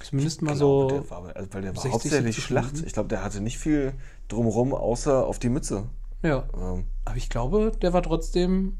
[0.02, 0.88] zumindest mal Genau, so.
[0.88, 2.66] der war, also, weil der war 60, hauptsächlich 70 Schlacht.
[2.72, 2.86] Minuten.
[2.86, 3.92] Ich glaube, der hatte nicht viel
[4.28, 5.88] drumherum, außer auf die Mütze.
[6.22, 6.44] Ja.
[6.54, 8.78] Ähm, Aber ich glaube, der war trotzdem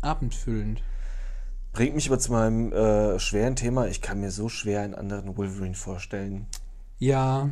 [0.00, 0.82] abendfüllend.
[1.72, 3.86] bringt mich aber zu meinem äh, schweren Thema.
[3.86, 6.46] Ich kann mir so schwer einen anderen Wolverine vorstellen.
[6.98, 7.50] Ja,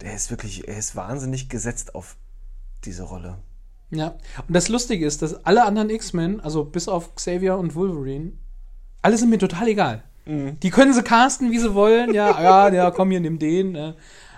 [0.00, 2.16] Der ist wirklich, er ist wahnsinnig gesetzt auf
[2.84, 3.38] diese Rolle.
[3.90, 4.14] ja.
[4.48, 8.32] Und das Lustige ist, dass alle anderen X-Men, also bis auf Xavier und Wolverine,
[9.02, 10.02] alle sind mir total egal.
[10.62, 12.14] Die können sie casten, wie sie wollen.
[12.14, 13.72] Ja, ja, ja, komm hier, nimm den.
[13.72, 13.94] Ne?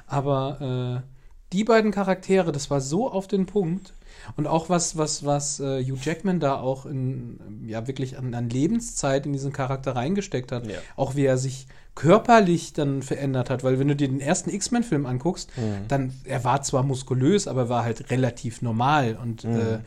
[0.06, 1.08] Aber äh,
[1.52, 3.94] die beiden Charaktere, das war so auf den Punkt.
[4.36, 8.48] Und auch was, was, was äh, Hugh Jackman da auch in, ja, wirklich an, an
[8.48, 10.66] Lebenszeit in diesen Charakter reingesteckt hat.
[10.66, 10.78] Ja.
[10.96, 13.64] Auch wie er sich körperlich dann verändert hat.
[13.64, 15.50] Weil wenn du dir den ersten X-Men-Film anguckst,
[15.88, 19.18] dann, er war zwar muskulös, aber war halt relativ normal.
[19.20, 19.80] Und äh,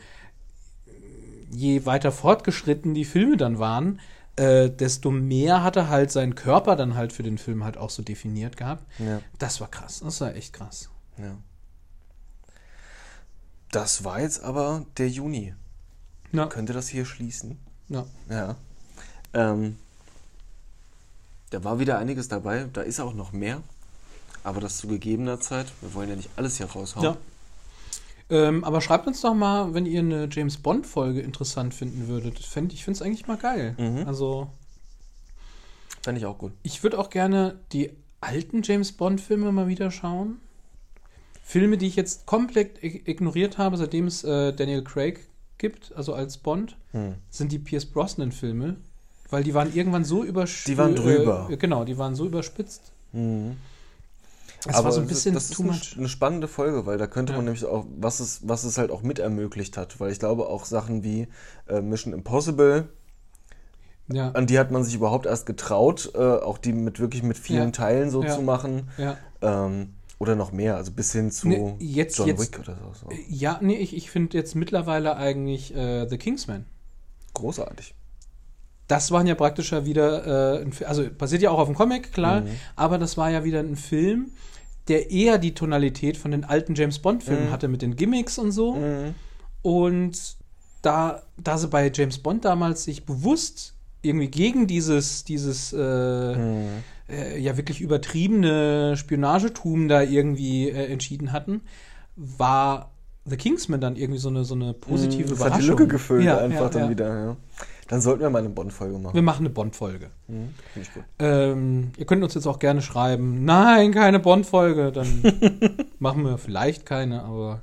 [1.50, 4.00] je weiter fortgeschritten die Filme dann waren,
[4.36, 7.90] äh, desto mehr hat er halt seinen Körper dann halt für den Film halt auch
[7.90, 8.84] so definiert gehabt.
[8.98, 9.20] Ja.
[9.38, 10.00] Das war krass.
[10.04, 10.90] Das war echt krass.
[11.18, 11.36] Ja.
[13.72, 15.54] Das war jetzt aber der Juni.
[16.32, 16.46] Ja.
[16.46, 17.58] Könnte das hier schließen?
[17.88, 18.06] ja.
[18.28, 18.56] Ja.
[19.32, 19.76] Ähm,
[21.50, 22.68] da war wieder einiges dabei.
[22.72, 23.62] Da ist auch noch mehr.
[24.44, 25.66] Aber das zu gegebener Zeit.
[25.80, 27.04] Wir wollen ja nicht alles hier raushauen.
[27.04, 27.16] ja.
[28.28, 32.38] Ähm, aber schreibt uns doch mal, wenn ihr eine James Bond-Folge interessant finden würdet.
[32.40, 33.74] Fänd, ich finde es eigentlich mal geil.
[33.78, 34.06] Mhm.
[34.06, 34.48] Also,
[36.02, 36.52] Fände ich auch gut.
[36.62, 40.38] ich würde auch gerne die alten James Bond-Filme mal wieder schauen.
[41.44, 45.20] Filme, die ich jetzt komplett ig- ignoriert habe, seitdem es äh, Daniel Craig
[45.58, 47.14] gibt, also als Bond, Hm.
[47.30, 48.76] sind die Pierce Brosnan-Filme.
[49.30, 50.68] Weil die waren irgendwann so überspitzt.
[50.68, 51.48] Die waren drüber.
[51.50, 52.92] Äh, genau, die waren so überspitzt.
[53.12, 53.56] Mhm.
[54.66, 57.38] Das war so ein bisschen das ist eine, eine spannende Folge, weil da könnte Ja.
[57.38, 59.98] man nämlich auch, was es, was es halt auch mit ermöglicht hat.
[60.00, 61.28] Weil ich glaube, auch Sachen wie
[61.68, 62.88] äh, Mission Impossible,
[64.12, 67.36] Ja, an die hat man sich überhaupt erst getraut, äh, auch die mit wirklich mit
[67.38, 67.70] vielen Ja.
[67.72, 68.88] Teilen so zu machen.
[69.42, 73.08] Ähm, oder noch mehr, also bis hin zu Nee, jetzt- John jetzt- Wick oder so.
[73.10, 73.16] so.
[73.28, 76.64] Ja, nee, ich, ich finde jetzt mittlerweile eigentlich äh, The Kingsman.
[77.34, 77.94] Großartig.
[78.88, 82.42] Das waren ja praktisch ja wieder, äh, also basiert ja auch auf dem Comic, klar,
[82.42, 82.48] Mhm.
[82.76, 84.30] aber das war ja wieder ein Film,
[84.88, 88.76] der eher die Tonalität von den alten James Bond-Filmen hatte mit den Gimmicks und so.
[89.62, 90.36] Und
[90.82, 97.38] da, da sie bei James Bond damals sich bewusst irgendwie gegen dieses, dieses äh, äh,
[97.40, 101.62] ja wirklich übertriebene Spionagetum da irgendwie äh, entschieden hatten,
[102.14, 102.92] war
[103.24, 105.60] The Kingsman dann irgendwie so eine, so eine positive Das hat Überraschung.
[105.62, 106.90] die Lücke gefüllt Ja, einfach ja, dann ja.
[106.90, 107.08] wieder.
[107.26, 107.36] Ja.
[107.88, 109.14] Dann sollten wir mal eine Bond-Folge machen.
[109.14, 110.10] Wir machen eine Bond-Folge.
[110.28, 111.04] Mhm, Finde ich gut.
[111.18, 114.92] Ähm, ihr könnt uns jetzt auch gerne schreiben, nein, keine Bond-Folge.
[114.92, 115.22] Dann
[115.98, 117.62] machen wir vielleicht keine, aber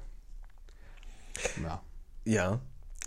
[1.61, 1.81] ja.
[2.25, 2.59] Ja,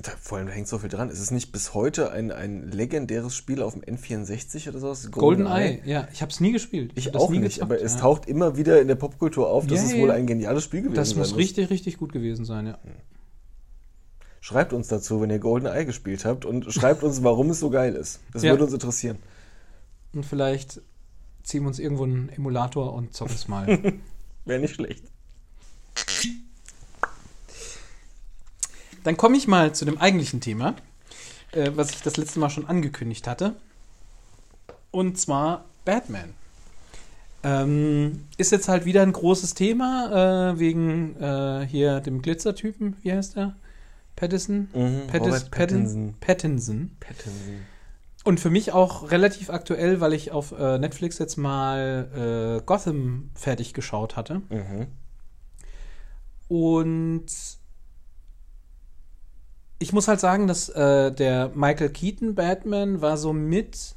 [0.02, 1.08] da, vor allem da hängt so viel dran.
[1.08, 5.10] Ist es nicht bis heute ein, ein legendäres Spiel auf dem N64 oder sowas?
[5.10, 6.92] GoldenEye, ja, ich habe es nie gespielt.
[6.96, 8.00] Ich das auch nie nicht, gezockt, aber es ja.
[8.00, 10.96] taucht immer wieder in der Popkultur auf, dass Ja, es wohl ein geniales Spiel gewesen
[10.96, 12.78] Das sein muss richtig, richtig gut gewesen sein, ja.
[14.46, 17.96] Schreibt uns dazu, wenn ihr GoldenEye gespielt habt und schreibt uns, warum es so geil
[17.96, 18.20] ist.
[18.32, 18.52] Das Ja.
[18.52, 19.18] würde uns interessieren.
[20.12, 20.80] Und vielleicht
[21.42, 23.66] ziehen wir uns irgendwo einen Emulator und zocken es mal.
[24.44, 25.02] Wäre nicht schlecht.
[29.02, 30.76] Dann komme ich mal zu dem eigentlichen Thema,
[31.50, 33.56] äh, was ich das letzte Mal schon angekündigt hatte.
[34.92, 36.34] Und zwar Batman.
[37.42, 42.96] Ähm, ist jetzt halt wieder ein großes Thema, äh, wegen äh, hier dem Glitzertypen.
[43.02, 43.56] Wie heißt der?
[44.16, 44.68] Pattinson?
[44.72, 45.44] Mhm, Pattis.
[45.50, 46.14] Pattinson.
[46.20, 46.96] Pattinson.
[46.98, 47.60] Pattinson.
[48.24, 53.30] Und für mich auch relativ aktuell, weil ich auf äh, Netflix jetzt mal äh, Gotham
[53.34, 54.42] fertig geschaut hatte.
[54.48, 54.88] Mhm.
[56.48, 57.26] Und
[59.78, 63.94] ich muss halt sagen, dass äh, der Michael Keaton Batman war so mit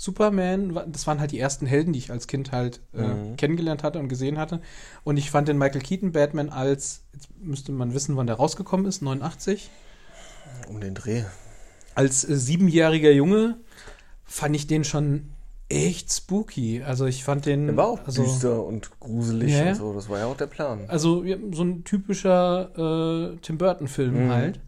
[0.00, 3.36] Superman, das waren halt die ersten Helden, die ich als Kind halt äh, Mhm.
[3.36, 4.60] kennengelernt hatte und gesehen hatte.
[5.04, 8.86] Und ich fand den Michael Keaton Batman als, jetzt müsste man wissen, wann der rausgekommen
[8.86, 9.68] ist, 89.
[10.68, 11.24] Um den Dreh.
[11.96, 13.56] Als äh, siebenjähriger Junge
[14.24, 15.30] fand ich den schon
[15.68, 16.82] echt spooky.
[16.84, 17.66] Also ich fand den.
[17.66, 19.70] Der war auch also, düster und gruselig ja.
[19.70, 19.92] und so.
[19.94, 20.84] Das war ja auch der Plan.
[20.86, 24.30] Also so ein typischer äh, Tim Burton-Film Mhm.
[24.30, 24.60] halt.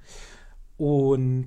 [0.76, 1.46] Und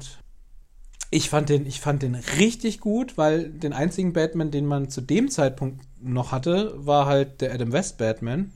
[1.13, 5.02] ich fand, den, ich fand den richtig gut, weil den einzigen Batman, den man zu
[5.02, 8.52] dem Zeitpunkt noch hatte, war halt der Adam West Batman.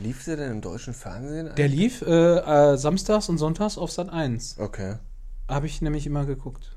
[0.00, 1.50] Lief der denn im deutschen Fernsehen?
[1.56, 2.12] Der lief äh,
[2.72, 4.56] äh, samstags und sonntags auf Sat 1.
[4.58, 4.96] Okay.
[5.48, 6.76] Habe ich nämlich immer geguckt.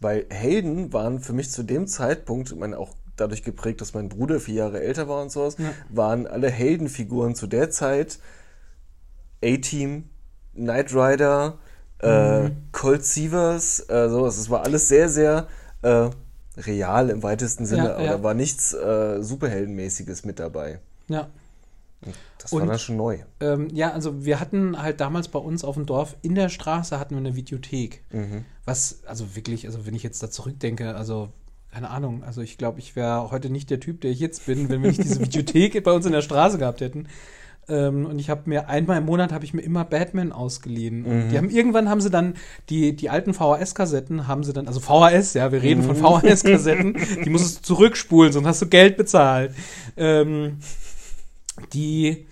[0.00, 4.10] Weil Helden waren für mich zu dem Zeitpunkt, ich meine, auch dadurch geprägt, dass mein
[4.10, 5.70] Bruder vier Jahre älter war und sowas, Ja.
[5.88, 8.18] waren alle Heldenfiguren zu der Zeit
[9.42, 10.10] A-Team,
[10.54, 11.58] Knight Rider,
[12.04, 12.50] äh.
[12.72, 14.38] Colt Sievers, äh, sowas.
[14.38, 15.46] Es war alles sehr, sehr
[15.82, 16.10] äh,
[16.56, 18.12] real im weitesten Sinne, Ja, aber ja.
[18.16, 20.80] da war nichts äh, Superheldenmäßiges mit dabei.
[21.08, 21.28] Ja.
[22.38, 23.18] Das Und- war dann schon neu.
[23.40, 26.98] Ähm, ja, also wir hatten halt damals bei uns auf dem Dorf in der Straße
[26.98, 28.02] hatten wir eine Videothek.
[28.12, 28.44] Mhm.
[28.66, 31.30] Was, also wirklich, also wenn ich jetzt da zurückdenke, also
[31.72, 34.68] keine Ahnung, also ich glaube, ich wäre heute nicht der Typ, der ich jetzt bin,
[34.68, 37.08] wenn wir nicht diese Videothek bei uns in der Straße gehabt hätten.
[37.68, 41.04] Ähm, und ich habe mir einmal im Monat habe ich mir immer Batman ausgeliehen.
[41.04, 42.34] Und Die haben irgendwann haben sie dann
[42.68, 47.30] die die alten VHS-Kassetten haben sie dann also VHS ja wir reden von VHS-Kassetten die
[47.30, 49.52] musstest du zurückspulen sonst hast du Geld bezahlt.
[49.96, 50.58] Ähm,
[51.72, 52.26] die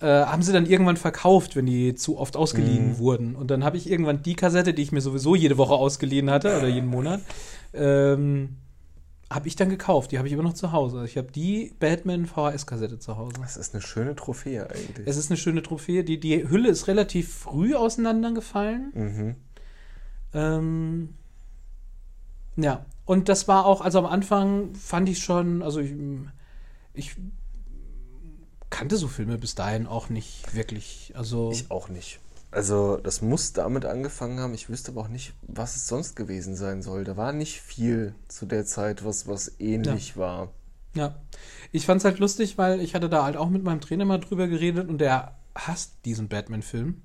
[0.00, 3.36] äh, haben sie dann irgendwann verkauft, wenn die zu oft ausgeliehen wurden.
[3.36, 6.58] Und dann habe ich irgendwann die Kassette, die ich mir sowieso jede Woche ausgeliehen hatte
[6.58, 7.20] oder jeden Monat,
[7.72, 8.56] ähm,
[9.34, 10.12] habe ich dann gekauft.
[10.12, 10.98] Die habe ich immer noch zu Hause.
[10.98, 13.34] Also ich habe die Batman VHS-Kassette zu Hause.
[13.40, 15.06] Das ist eine schöne Trophäe eigentlich.
[15.06, 16.04] Es ist eine schöne Trophäe.
[16.04, 18.92] Die, die Hülle ist relativ früh auseinandergefallen.
[18.94, 19.36] mhm.
[20.34, 21.14] Ähm,
[22.56, 25.92] ja, und das war auch, also am Anfang fand ich schon, also ich,
[26.94, 27.16] ich
[28.70, 31.12] kannte so Filme bis dahin auch nicht wirklich.
[31.14, 32.20] Also Ich auch nicht.
[32.52, 34.52] Also, das muss damit angefangen haben.
[34.54, 37.02] Ich wüsste aber auch nicht, was es sonst gewesen sein soll.
[37.04, 40.50] Da war nicht viel zu der Zeit, was, was ähnlich war.
[40.94, 41.16] Ja,
[41.72, 44.46] ich fand's halt lustig, weil ich hatte da halt auch mit meinem Trainer mal drüber
[44.48, 47.00] geredet und der hasst diesen Batman-Film,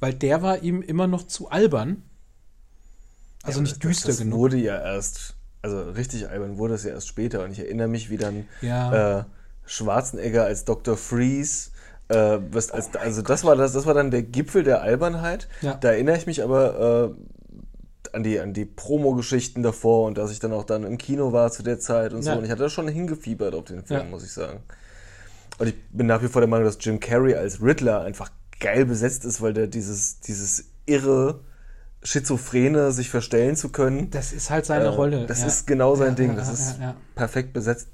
[0.00, 2.02] weil der war ihm immer noch zu albern.
[3.42, 4.38] Also Ja, nicht das, düster das genug.
[4.38, 7.42] wurde ja erst, also richtig albern wurde es ja erst später.
[7.44, 9.20] Und ich erinnere mich, wie dann Ja.
[9.20, 9.24] äh,
[9.64, 10.96] Schwarzenegger als Dr.
[10.98, 11.70] Freeze.
[12.12, 15.48] Äh, was, als, Oh also das war das, das war dann der Gipfel der Albernheit.
[15.62, 15.74] Ja.
[15.74, 20.38] Da erinnere ich mich aber äh, an die, an die Promo-Geschichten davor und dass ich
[20.38, 22.30] dann auch dann im Kino war zu der Zeit und so.
[22.30, 22.36] Ja.
[22.36, 24.06] Und ich hatte schon hingefiebert auf den Film, Ja.
[24.06, 24.60] muss ich sagen.
[25.58, 28.84] Und ich bin nach wie vor der Meinung, dass Jim Carrey als Riddler einfach geil
[28.84, 31.40] besetzt ist, weil der dieses, dieses irre,
[32.02, 34.10] schizophrene, sich verstellen zu können.
[34.10, 35.26] Das ist halt seine äh, Rolle.
[35.26, 36.36] Das ist genau sein Ding.
[36.36, 36.78] Das ist
[37.14, 37.88] perfekt besetzt.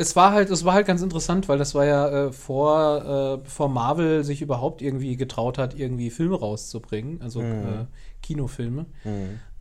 [0.00, 3.42] Es war halt, es war halt ganz interessant, weil das war ja äh, vor, äh,
[3.44, 7.84] bevor Marvel sich überhaupt irgendwie getraut hat, irgendwie Filme rauszubringen, also äh,
[8.22, 8.86] Kinofilme,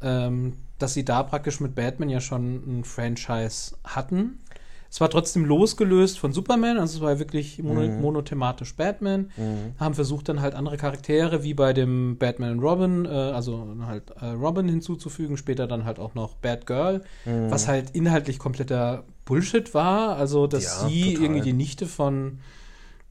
[0.02, 4.39] ähm, dass sie da praktisch mit Batman ja schon ein Franchise hatten.
[4.91, 9.30] Es war trotzdem losgelöst von Superman, also es war wirklich mono monothematisch Batman.
[9.80, 14.10] Haben versucht dann halt andere Charaktere wie bei dem Batman und Robin, äh, also halt
[14.19, 20.15] äh, Robin hinzuzufügen, später dann halt auch noch Batgirl, was halt inhaltlich kompletter Bullshit war.
[20.15, 21.23] Also dass Ja, sie total.
[21.23, 22.39] irgendwie die Nichte von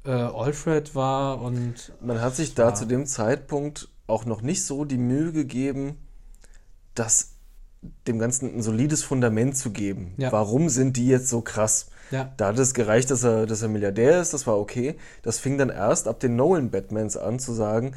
[0.04, 4.84] äh, Alfred war und Man hat sich da zu dem Zeitpunkt auch noch nicht so
[4.84, 5.96] die Mühe gegeben,
[6.94, 7.34] das
[8.06, 10.14] dem Ganzen ein solides Fundament zu geben.
[10.16, 10.32] Ja.
[10.32, 11.86] Warum sind die jetzt so krass?
[12.10, 12.32] Ja.
[12.36, 14.96] Da hat es gereicht, dass er, dass er Milliardär ist, das war okay.
[15.22, 17.94] Das fing dann erst ab den Nolan-Batmans an zu sagen,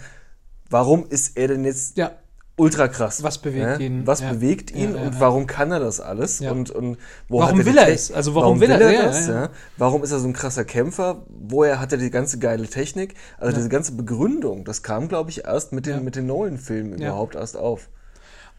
[0.69, 2.11] warum ist er denn jetzt ja,
[2.57, 3.23] ultra krass?
[3.23, 3.77] Was bewegt Ja?
[3.77, 4.05] ihn?
[4.05, 6.41] Was bewegt ihn und warum kann er das alles?
[6.41, 6.97] Und, und
[7.29, 8.11] Warum er will er es?
[8.11, 9.49] Also warum will er- ja, das?
[9.77, 11.25] Warum ist er so ein krasser Kämpfer?
[11.27, 13.15] Woher hat er die ganze geile Technik?
[13.37, 17.35] Also diese ganze Begründung, das kam, glaube ich, erst mit den, mit den Nolan-Filmen überhaupt
[17.35, 17.89] erst auf.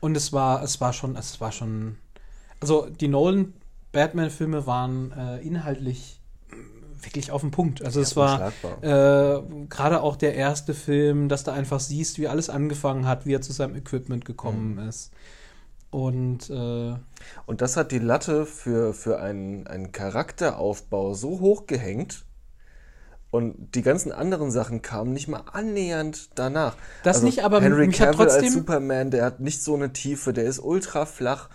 [0.02, 1.98] Und es war, es war schon, es war schon.
[2.60, 3.54] Also die Nolan
[3.92, 7.82] Batman-Filme waren äh, inhaltlich mm, wirklich auf den Punkt.
[7.84, 8.44] Also es war
[8.82, 13.34] äh, gerade auch der erste Film, dass du einfach siehst, wie alles angefangen hat, wie
[13.34, 14.88] er zu seinem Equipment gekommen Mhm.
[14.88, 15.12] ist.
[15.90, 16.94] Und äh,
[17.46, 22.26] Und das hat die Latte für, für einen, einen Charakteraufbau so hoch gehängt.
[23.32, 26.74] Und die ganzen anderen Sachen kamen nicht mal annähernd danach.
[26.76, 29.74] Also Das nicht, aber Henry mich hat Cavill als trotzdem- Superman, der hat nicht so
[29.74, 31.48] eine Tiefe, der ist ultra flach.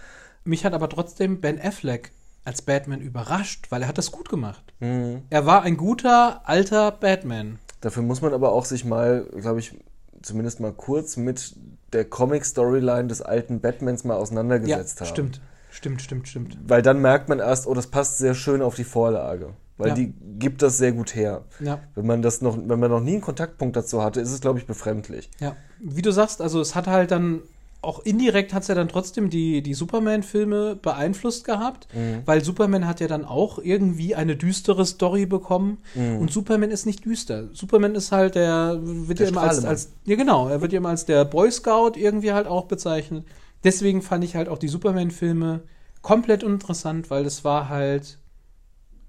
[0.44, 2.12] mich hat aber trotzdem Ben Affleck
[2.46, 4.64] als Batman überrascht, weil er hat das gut gemacht.
[4.80, 5.22] Mhm.
[5.30, 7.60] Er war ein guter alter Batman.
[7.82, 9.76] Dafür muss man aber auch sich mal, glaube ich,
[10.24, 11.54] zumindest mal kurz mit
[11.94, 15.08] der Comic-Storyline des alten Batmans mal Ja, auseinandergesetzt haben.
[15.10, 15.42] stimmt.
[15.70, 16.58] Stimmt, stimmt, stimmt.
[16.66, 19.54] Weil dann merkt man erst, oh, das passt sehr schön auf die Vorlage.
[19.78, 19.94] Weil Ja.
[19.96, 21.44] die gibt das sehr gut her.
[21.60, 21.80] Ja.
[21.96, 24.58] Wenn man das noch, wenn man noch nie einen Kontaktpunkt dazu hatte, ist es, glaube
[24.60, 25.30] ich, befremdlich.
[25.40, 27.42] Ja, wie du sagst, also es hat halt dann
[27.84, 32.24] auch indirekt hat es ja dann trotzdem die, die Superman-Filme beeinflusst gehabt, Mhm.
[32.26, 36.18] weil Superman hat ja dann auch irgendwie eine düstere Story bekommen Mhm.
[36.18, 37.46] und Superman ist nicht düster.
[37.54, 40.78] Superman ist halt der, wird Der ja immer als, als, ja genau, er wird ja
[40.80, 43.26] immer als der Boy Scout irgendwie halt auch bezeichnet.
[43.64, 45.62] Deswegen fand ich halt auch die Superman-Filme
[46.02, 48.18] komplett uninteressant, weil es war halt,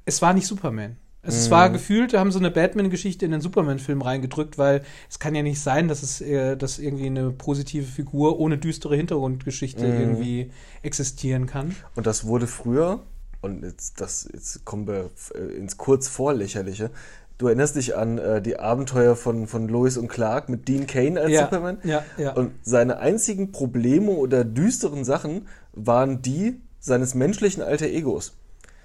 [0.08, 0.96] es war nicht Superman.
[1.22, 1.50] Es Mhm.
[1.50, 5.42] war gefühlt, da haben sie eine Batman-Geschichte in den Superman-Film reingedrückt, weil es kann ja
[5.42, 9.98] nicht sein, dass es äh, dass irgendwie eine positive Figur ohne düstere Hintergrundgeschichte Mhm.
[10.00, 10.50] irgendwie
[10.82, 11.74] existieren kann.
[11.96, 13.00] Und das wurde früher,
[13.40, 16.90] und jetzt, das, jetzt kommen wir äh, ins kurz vorlächerliche.
[17.36, 21.20] Du erinnerst dich an äh, die Abenteuer von, von Lois und Clark mit Dean Kane
[21.20, 21.78] als Ja, Superman?
[21.84, 22.32] ja, ja.
[22.32, 28.34] Und seine einzigen Probleme oder düsteren Sachen waren die seines menschlichen alter Egos.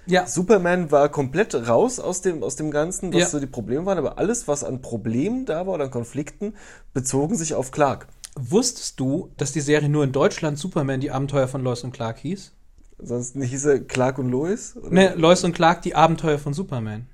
[0.06, 3.26] Ja, Superman war komplett raus aus dem, aus dem Ganzen, was Ja.
[3.28, 6.54] so die Probleme waren, aber alles, was an Problemen da war oder an Konflikten,
[6.92, 8.06] bezogen sich auf Clark.
[8.36, 12.18] wusstest du, dass die Serie nur in Deutschland Superman die Abenteuer von Lois und Clark
[12.18, 12.50] hieß?
[12.98, 14.74] Sonst hieß er Clark und Lois?
[14.76, 14.90] Oder?
[14.90, 17.06] Ne, Lois und Clark die Abenteuer von Superman.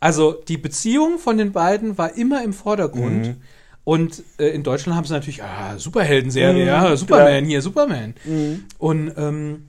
[0.00, 3.26] Also die Beziehung von den beiden war immer im Vordergrund.
[3.26, 3.36] Mhm.
[3.84, 7.42] Und äh, in Deutschland haben sie natürlich, ah, Superhelden-Serie, Mhm, ja, Superman, klar.
[7.42, 8.14] hier, Superman.
[8.24, 8.64] Mhm.
[8.78, 9.68] Und ähm,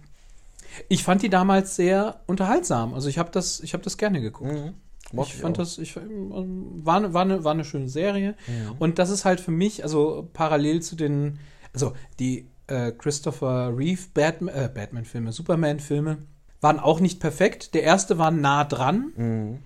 [0.90, 2.94] ich fand die damals sehr unterhaltsam.
[2.94, 4.52] Also ich habe das, ich habe das gerne geguckt.
[4.54, 4.74] Mhm.
[5.14, 5.62] Mochte Ich fand auch.
[5.64, 8.36] das, ich, ähm, war, ne- war, eine, war eine schöne Serie.
[8.80, 11.38] Und das ist halt für mich, also parallel zu den,
[11.74, 16.18] also die äh, Christopher Reeve Batman, äh, Batman-Filme, Superman-Filme
[16.62, 17.76] waren auch nicht perfekt.
[17.76, 19.60] Der erste war nah dran, Mhm.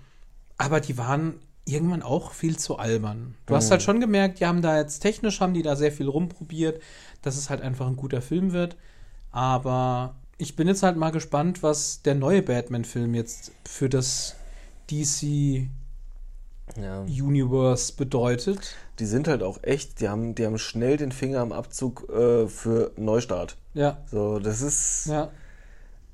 [0.58, 3.34] aber die waren irgendwann auch viel zu albern.
[3.46, 6.08] Du hast halt schon gemerkt, die haben da jetzt technisch, haben die da sehr viel
[6.08, 6.82] rumprobiert,
[7.22, 8.76] dass es halt einfach ein guter Film wird.
[9.30, 14.36] Aber ich bin jetzt halt mal gespannt, was der neue Batman-Film jetzt für das
[14.90, 15.68] DC
[16.76, 17.00] Ja.
[17.02, 18.74] Universe bedeutet.
[18.98, 22.46] Die sind halt auch echt, die haben, die haben schnell den Finger am Abzug äh,
[22.48, 23.56] für Neustart.
[23.74, 25.30] Ja, So, das ist ja.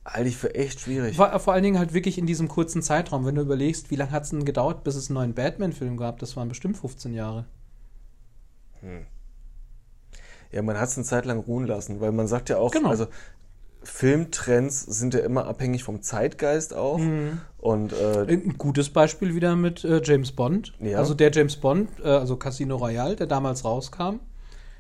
[0.05, 1.17] halte ich für echt schwierig.
[1.17, 4.11] Vor, vor allen Dingen halt wirklich in diesem kurzen Zeitraum, wenn du überlegst, wie lange
[4.13, 6.19] hat es denn gedauert, bis es einen neuen Batman-Film gab?
[6.19, 7.47] Das waren bestimmt 15 Jahre.
[10.53, 12.91] Ja, man hat es eine Zeit lang ruhen lassen, weil man sagt ja auch, Genau.
[12.91, 13.07] also
[13.87, 16.99] Filmtrends sind ja immer abhängig vom Zeitgeist auch.
[16.99, 17.41] Mhm.
[17.59, 20.75] Und äh, Ein gutes Beispiel wieder mit äh, James Bond.
[20.81, 20.99] Ja.
[20.99, 24.21] Also der James Bond, äh, also Casino Royale, der damals rauskam,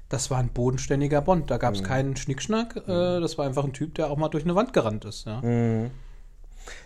[0.08, 1.50] das war ein bodenständiger Bond.
[1.50, 1.80] Da gab Mhm.
[1.80, 2.76] es keinen Schnickschnack.
[2.76, 5.26] Äh, das war einfach ein Typ, der auch mal durch eine Wand gerannt ist.
[5.26, 5.40] Ja.
[5.40, 5.90] Mhm.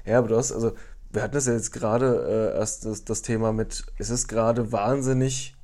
[0.04, 0.72] Ja, aber du hast, also,
[1.10, 4.72] wir hatten das ja jetzt gerade äh, erst das, das Thema mit, es ist gerade
[4.72, 5.56] wahnsinnig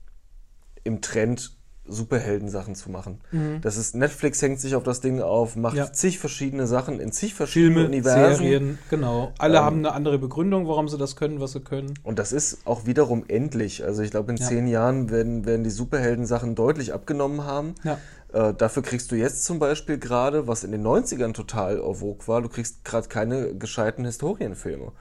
[0.85, 1.56] im Trend,
[1.89, 3.21] Superhelden-Sachen zu machen.
[3.63, 5.79] Das ist, Netflix hängt sich auf das Ding auf, macht Mhm.
[5.79, 5.93] Ja.
[5.93, 8.37] zig verschiedene Sachen in zig verschiedenen Filme, Universen.
[8.37, 9.33] Serien, genau.
[9.39, 11.95] Alle Ähm, haben eine andere Begründung, warum sie das können, was sie können.
[12.03, 13.85] Und das ist auch wiederum endlich.
[13.85, 14.47] Also ich glaube, in Ja.
[14.47, 17.75] zehn Jahren werden, werden die Superhelden-Sachen deutlich abgenommen haben.
[17.85, 17.99] Ja.
[18.33, 22.27] Äh, dafür kriegst du jetzt zum Beispiel gerade, was in den 90ern total en vogue
[22.27, 24.93] war, du kriegst gerade keine gescheiten Historienfilme.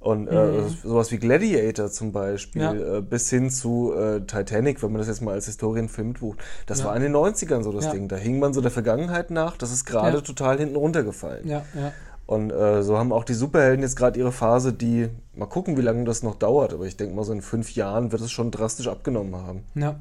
[0.00, 2.80] Und äh, sowas wie Gladiator zum Beispiel, Mhm.
[2.80, 2.96] Ja.
[2.96, 6.38] äh, bis hin zu äh, Titanic, wenn man das jetzt mal als Historienfilm mitbucht.
[6.66, 6.86] Das Ja.
[6.86, 7.92] war in den 90ern so das Ja.
[7.92, 8.08] Ding.
[8.08, 11.46] Da hing man so der Vergangenheit nach, das ist gerade total hinten runtergefallen.
[11.46, 11.92] Ja, ja.
[12.24, 15.82] Und äh, so haben auch die Superhelden jetzt gerade ihre Phase, die, mal gucken, wie
[15.82, 18.50] lange das noch dauert, aber ich denke mal, so in fünf Jahren wird es schon
[18.52, 19.64] drastisch abgenommen haben.
[19.74, 19.96] Ja.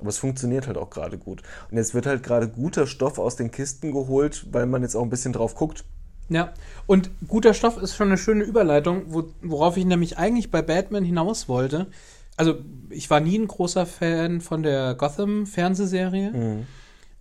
[0.00, 1.42] Aber es funktioniert halt auch gerade gut.
[1.70, 5.02] Und jetzt wird halt gerade guter Stoff aus den Kisten geholt, weil man jetzt auch
[5.02, 5.84] ein bisschen drauf guckt.
[6.30, 6.52] Ja,
[6.86, 11.04] und guter Stoff ist schon eine schöne Überleitung, wo, worauf ich nämlich eigentlich bei Batman
[11.04, 11.88] hinaus wollte.
[12.36, 12.54] Also,
[12.88, 16.32] ich war nie ein großer Fan von der Gotham-Fernsehserie.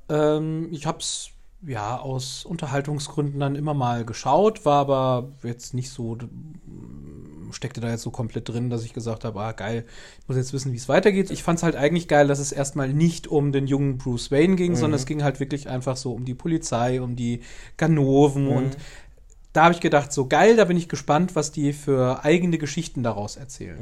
[0.10, 1.32] Ähm, ich hab's
[1.66, 6.18] ja aus Unterhaltungsgründen dann immer mal geschaut, war aber jetzt nicht so,
[7.52, 9.86] steckte da jetzt so komplett drin, dass ich gesagt habe, ah geil,
[10.22, 11.32] ich muss jetzt wissen, wie es weitergeht.
[11.32, 14.76] Ich fand's halt eigentlich geil, dass es erstmal nicht um den jungen Bruce Wayne ging,
[14.76, 17.42] sondern es ging halt wirklich einfach so um die Polizei, um die
[17.78, 18.78] Ganoven und
[19.52, 23.04] da habe ich gedacht, so geil, da bin ich gespannt, was die für eigene Geschichten
[23.04, 23.78] daraus erzählen.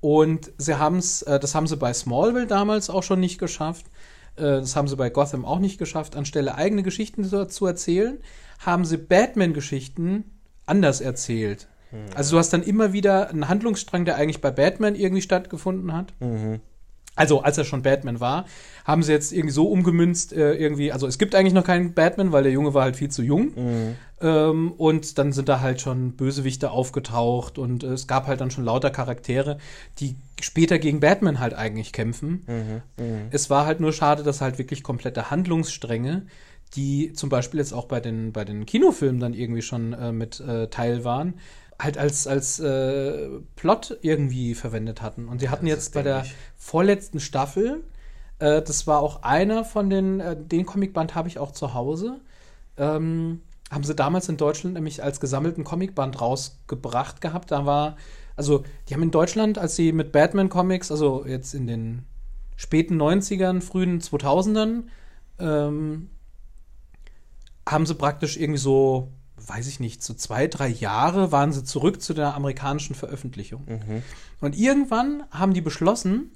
[0.00, 3.86] Und sie haben es, äh, das haben sie bei Smallville damals auch schon nicht geschafft.
[4.38, 6.16] Äh, das haben sie bei Gotham auch nicht geschafft.
[6.16, 8.18] Anstelle eigene Geschichten zu, zu erzählen,
[8.60, 10.24] haben sie Batman-Geschichten
[10.66, 11.68] anders erzählt.
[12.14, 16.12] Also du hast dann immer wieder einen Handlungsstrang, der eigentlich bei Batman irgendwie stattgefunden hat.
[17.16, 18.44] Also, als er schon Batman war,
[18.84, 22.30] haben sie jetzt irgendwie so umgemünzt, äh, irgendwie, also es gibt eigentlich noch keinen Batman,
[22.30, 23.52] weil der Junge war halt viel zu jung.
[24.20, 28.50] Ähm, und dann sind da halt schon Bösewichte aufgetaucht und äh, es gab halt dann
[28.50, 29.58] schon lauter Charaktere,
[30.00, 32.44] die später gegen Batman halt eigentlich kämpfen.
[33.30, 36.26] Es war halt nur schade, dass halt wirklich komplette Handlungsstränge,
[36.74, 40.40] die zum Beispiel jetzt auch bei den, bei den Kinofilmen dann irgendwie schon äh, mit
[40.40, 41.34] äh, Teil waren,
[41.80, 45.28] halt als, als äh, Plot irgendwie verwendet hatten.
[45.28, 47.84] Und sie hatten das jetzt bei der vorletzten Staffel,
[48.40, 52.20] äh, das war auch einer von den, äh, den Comicband habe ich auch zu Hause,
[52.76, 57.50] ähm, haben sie damals in Deutschland nämlich als gesammelten Comicband rausgebracht gehabt.
[57.50, 57.96] Da war,
[58.36, 62.04] also die haben in Deutschland, als sie mit Batman Comics, also jetzt in den
[62.56, 64.84] späten 90ern, frühen 2000ern,
[65.38, 66.10] ähm,
[67.68, 72.00] haben sie praktisch irgendwie so, weiß ich nicht, so zwei, drei Jahre waren sie zurück
[72.00, 73.64] zu der amerikanischen Veröffentlichung.
[74.40, 76.32] Und irgendwann haben die beschlossen,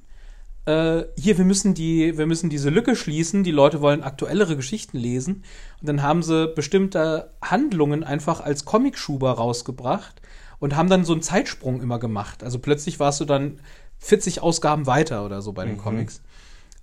[0.64, 4.96] äh, hier, wir müssen, die, wir müssen diese Lücke schließen, die Leute wollen aktuellere Geschichten
[4.96, 5.44] lesen.
[5.80, 10.22] Und dann haben sie bestimmte Handlungen einfach als Comicschuber rausgebracht
[10.60, 12.44] und haben dann so einen Zeitsprung immer gemacht.
[12.44, 13.60] Also plötzlich warst du dann
[13.98, 16.22] 40 Ausgaben weiter oder so bei den Comics.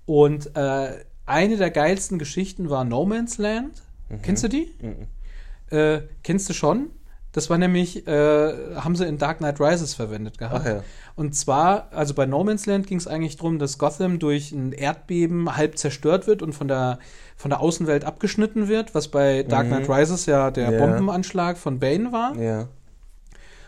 [0.05, 3.83] Und äh, eine der geilsten Geschichten war No Man's Land.
[4.23, 4.73] Kennst du die?
[5.69, 6.89] Äh, kennst du schon?
[7.31, 10.65] Das war nämlich, äh, haben sie in Dark Knight Rises verwendet gehabt.
[10.65, 10.83] Ja.
[11.15, 14.71] Und zwar, also bei No Man's Land ging es eigentlich darum, dass Gotham durch ein
[14.71, 16.97] Erdbeben halb zerstört wird und von der,
[17.35, 20.79] von der Außenwelt abgeschnitten wird, was bei Dark Knight Rises ja der Ja.
[20.79, 22.35] Bombenanschlag von Bane war.
[22.35, 22.67] Ja.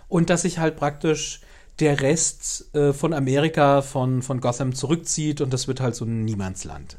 [0.07, 1.41] Und dass sich halt praktisch
[1.79, 6.25] der Rest äh, von Amerika von, von Gotham zurückzieht und das wird halt so ein
[6.25, 6.95] Niemandsland.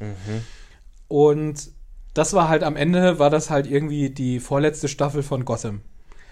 [1.09, 1.71] Und
[2.13, 5.81] das war halt am Ende, war das halt irgendwie die vorletzte Staffel von Gotham.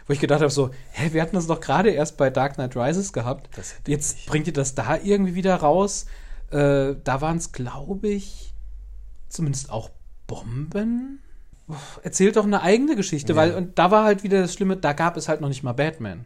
[0.08, 2.76] Wo ich gedacht habe, so, hä, wir hatten das doch gerade erst bei Dark Knight
[2.76, 3.50] Rises gehabt.
[3.88, 4.26] Jetzt ich.
[4.26, 6.06] bringt ihr das da irgendwie wieder raus.
[6.52, 8.54] Äh, da waren es, glaube ich,
[9.30, 9.90] zumindest auch
[10.28, 11.20] Bomben.
[12.04, 15.16] Erzählt doch eine eigene Geschichte, weil und da war halt wieder das Schlimme, da gab
[15.16, 16.26] es halt noch nicht mal Batman.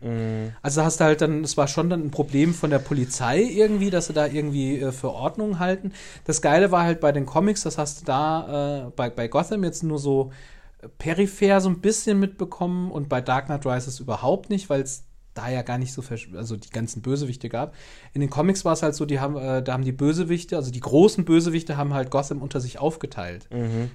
[0.63, 3.91] Also hast du halt dann, es war schon dann ein Problem von der Polizei irgendwie,
[3.91, 5.91] dass sie da irgendwie äh, für Ordnung halten.
[6.23, 9.63] Das Geile war halt bei den Comics, das hast du da äh, bei, bei Gotham
[9.63, 10.31] jetzt nur so
[10.97, 15.49] peripher so ein bisschen mitbekommen und bei Dark Knight Rises überhaupt nicht, weil es da
[15.49, 16.01] ja gar nicht so,
[16.37, 17.75] also die ganzen Bösewichte gab.
[18.13, 20.71] In den Comics war es halt so, die haben, äh, da haben die Bösewichte, also
[20.71, 23.49] die großen Bösewichte haben halt Gotham unter sich aufgeteilt.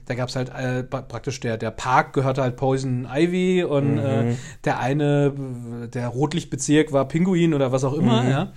[0.04, 3.96] Da gab es halt äh, pra- praktisch der, der Park gehörte halt Poison Ivy und
[3.96, 4.34] äh,
[4.64, 8.52] der eine, der Rotlichtbezirk war Pinguin oder was auch immer, ja.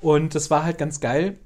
[0.00, 1.38] Und das war halt ganz geil,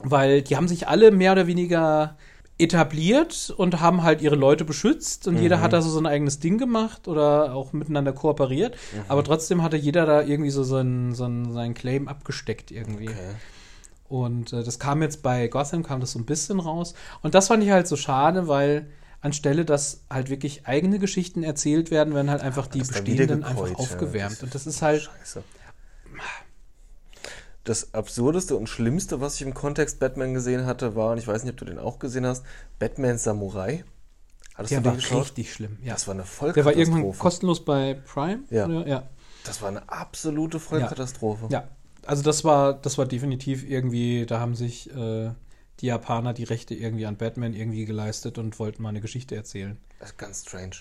[0.00, 2.16] weil die haben sich alle mehr oder weniger
[2.58, 6.58] etabliert und haben halt ihre Leute beschützt und jeder hat da so sein eigenes Ding
[6.58, 11.74] gemacht oder auch miteinander kooperiert, aber trotzdem hatte jeder da irgendwie so seinen, seinen, seinen
[11.74, 13.10] Claim abgesteckt irgendwie.
[13.10, 13.34] Okay.
[14.08, 16.94] Und äh, das kam jetzt bei Gotham, kam das so ein bisschen raus.
[17.22, 18.88] Und das fand ich halt so schade, weil
[19.20, 24.42] anstelle, dass halt wirklich eigene Geschichten erzählt werden, werden halt einfach die bestehenden einfach aufgewärmt.
[24.42, 25.42] Und das ist halt, Scheiße.
[27.68, 31.44] Das Absurdeste und Schlimmste, was ich im Kontext Batman gesehen hatte, war, und ich weiß
[31.44, 32.44] nicht, ob du den auch gesehen hast,
[32.78, 33.84] Batman Samurai.
[34.54, 35.22] Hattest Der du war geschaut?
[35.22, 35.78] richtig schlimm.
[35.82, 35.92] Ja.
[35.92, 36.64] Das war eine Der Vollkatastrophe.
[36.64, 38.40] war irgendwann kostenlos bei Prime.
[38.50, 38.66] Ja.
[38.66, 38.86] Oder?
[38.86, 39.08] ja.
[39.44, 41.46] das war eine absolute Vollkatastrophe.
[41.50, 41.68] Ja,
[42.06, 45.30] also das war, das war definitiv irgendwie, da haben sich äh,
[45.80, 49.76] die Japaner die Rechte irgendwie an Batman irgendwie geleistet und wollten mal eine Geschichte erzählen.
[50.00, 50.76] Das ist ganz strange.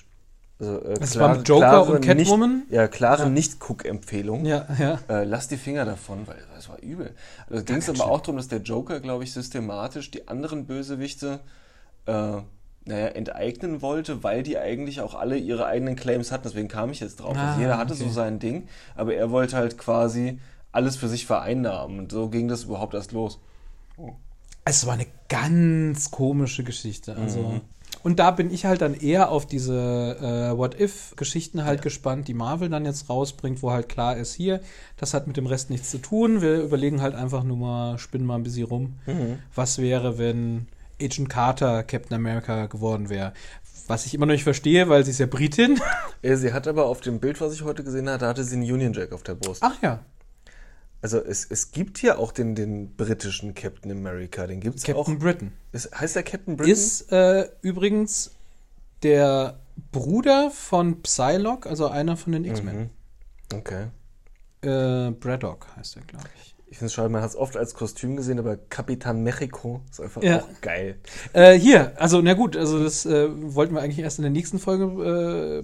[0.60, 2.60] Also, äh, Es war mit Joker und Catwoman?
[2.60, 3.30] Nicht, ja, klare Ja.
[3.30, 4.46] Nicht-Guck-Empfehlung.
[4.46, 5.00] Ja, ja.
[5.08, 7.14] Äh, lass die Finger davon, weil das war übel.
[7.50, 8.10] Also ging es aber schlimm.
[8.10, 11.40] auch darum, dass der Joker, glaube ich, systematisch die anderen Bösewichte
[12.08, 12.38] äh,
[12.86, 16.44] naja, enteignen wollte, weil die eigentlich auch alle ihre eigenen Claims hatten.
[16.46, 17.36] Deswegen kam ich jetzt drauf.
[17.38, 18.04] Ah, also jeder hatte okay.
[18.04, 20.40] so sein Ding, aber er wollte halt quasi
[20.72, 22.00] alles für sich vereinnahmen.
[22.00, 23.40] Und so ging das überhaupt erst los.
[24.66, 27.16] Es war eine ganz komische Geschichte.
[27.16, 27.40] Also.
[27.40, 27.62] Mhm.
[28.04, 30.18] Und da bin ich halt dann eher auf diese
[30.54, 34.62] äh, What-If-Geschichten halt gespannt, die Marvel dann jetzt rausbringt, wo halt klar ist, hier,
[34.98, 36.42] das hat mit dem Rest nichts zu tun.
[36.42, 38.96] Wir überlegen halt einfach nur mal, spinnen mal ein bisschen rum.
[39.06, 39.40] Mhm.
[39.56, 40.68] Was wäre, wenn
[41.02, 43.34] Agent Carter Captain America geworden wäre?
[43.88, 45.80] Was ich immer noch nicht verstehe, weil sie ist ja Britin.
[46.22, 48.92] Sie hat aber auf dem Bild, was ich heute gesehen hatte, hatte sie einen Union
[48.92, 49.62] Jack auf der Brust.
[49.64, 50.00] Ach ja,
[51.02, 55.06] Also es, es gibt ja auch den, den britischen Captain America, den gibt es auch.
[55.06, 55.54] Captain Britain.
[55.72, 56.74] Ist, heißt der Captain Britain?
[56.74, 58.32] Ist äh, übrigens
[59.04, 59.60] der
[59.92, 62.78] Bruder von Psylocke, also einer von den X-Men.
[62.78, 62.90] Mhm.
[63.54, 63.88] Okay.
[64.62, 66.57] Äh, Braddock heißt er, glaube ich.
[66.70, 70.02] Ich finde es schade, man hat es oft als Kostüm gesehen, aber Capitan Mexico ist
[70.02, 70.42] einfach Ja.
[70.42, 70.98] auch geil.
[71.32, 74.60] Äh, hier, also na gut, also das äh, wollten wir eigentlich erst in der nächsten
[74.60, 75.64] Folge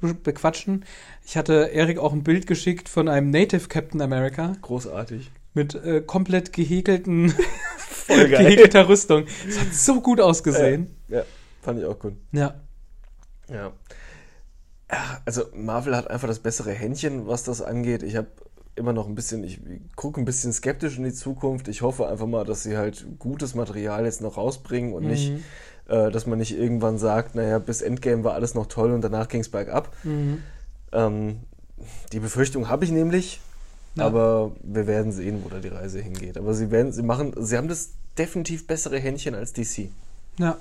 [0.00, 0.84] be bequatschen.
[1.24, 5.30] Ich hatte Erik auch ein Bild geschickt von einem Native Captain America Großartig.
[5.54, 7.32] mit äh, komplett gehäkelten,
[8.08, 9.24] gehäkelter Rüstung.
[9.48, 10.94] Es hat so gut ausgesehen.
[11.08, 11.22] Ja,
[11.62, 12.16] fand ich auch gut.
[12.32, 12.60] Ja.
[13.48, 13.72] Ja.
[14.90, 18.02] Ja, Also Marvel hat einfach das bessere Händchen, was das angeht.
[18.02, 18.28] Ich habe
[18.76, 19.60] immer noch ein bisschen, ich
[19.96, 21.68] gucke ein bisschen skeptisch in die Zukunft.
[21.68, 25.44] Ich hoffe einfach mal, dass sie halt gutes Material jetzt noch rausbringen und nicht, Mhm.
[25.88, 29.28] äh, dass man nicht irgendwann sagt, naja, bis Endgame war alles noch toll und danach
[29.28, 29.94] ging es bergab.
[30.02, 30.42] Mhm.
[30.92, 31.36] Ähm,
[32.12, 33.40] die Befürchtung habe ich nämlich,
[33.94, 34.06] Ja.
[34.06, 36.36] aber wir werden sehen, wo da die Reise hingeht.
[36.36, 39.88] Aber sie werden, sie machen, sie haben das definitiv bessere Händchen als DC.
[40.38, 40.56] Ja.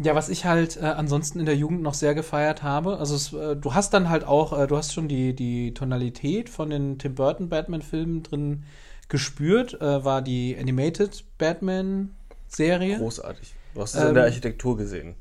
[0.00, 3.32] Ja, was ich halt äh, ansonsten in der Jugend noch sehr gefeiert habe, also es,
[3.32, 6.98] äh, du hast dann halt auch, äh, du hast schon die, die Tonalität von den
[6.98, 8.62] Tim Burton Batman-Filmen drin
[9.08, 12.98] gespürt, äh, war die Animated Batman-Serie.
[12.98, 13.54] Großartig.
[13.74, 15.14] Du hast es Ähm, in der Architektur gesehen.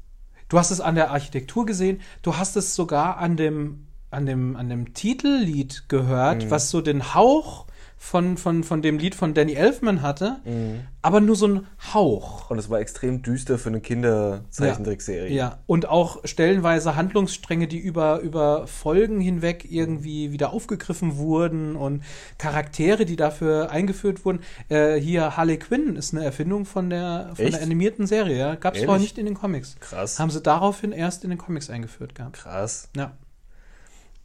[0.49, 4.55] Du hast es an der Architektur gesehen, du hast es sogar an dem, an dem,
[4.55, 6.51] an dem Titellied gehört, Mhm.
[6.51, 7.66] was so den Hauch
[7.99, 10.81] von, von, von dem Lied von Danny Elfman hatte, Mhm.
[11.01, 12.49] aber nur so ein Hauch.
[12.51, 15.33] Und es war extrem düster für eine Kinderzeichentrickserie.
[15.33, 22.03] Ja, und auch stellenweise Handlungsstränge, die über, über Folgen hinweg irgendwie wieder aufgegriffen wurden und
[22.37, 24.39] Charaktere, die dafür eingeführt wurden.
[24.69, 27.55] Äh, hier Harley Quinn ist eine Erfindung von der, von Echt?
[27.55, 28.37] der animierten Serie.
[28.37, 28.55] Ja?
[28.55, 29.75] Gab es vorher nicht in den Comics.
[29.79, 30.19] Krass.
[30.19, 32.37] Haben sie daraufhin erst in den Comics eingeführt gehabt.
[32.37, 32.89] Krass.
[32.95, 33.11] Ja.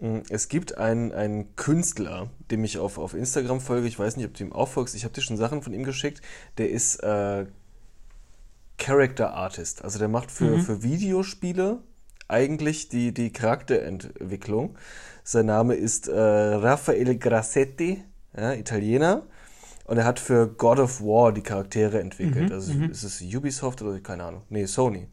[0.02, 3.86] Mm, Es gibt einen, einen Künstler, dem ich auf, auf Instagram folge.
[3.86, 4.94] Ich weiß nicht, ob du ihm auch folgst.
[4.94, 6.20] Ich habe dir schon Sachen von ihm geschickt.
[6.58, 7.46] Der ist äh,
[8.78, 9.84] Character Artist.
[9.84, 11.78] Also der macht für, für Videospiele
[12.28, 14.76] eigentlich die, die Charakterentwicklung.
[15.24, 18.02] Sein Name ist äh, Raffaele Grassetti,
[18.36, 19.22] ja, Italiener.
[19.84, 22.50] Und er hat für God of War die Charaktere entwickelt.
[22.50, 24.42] also ist es Ubisoft oder keine Ahnung.
[24.48, 25.08] Nee, Sony.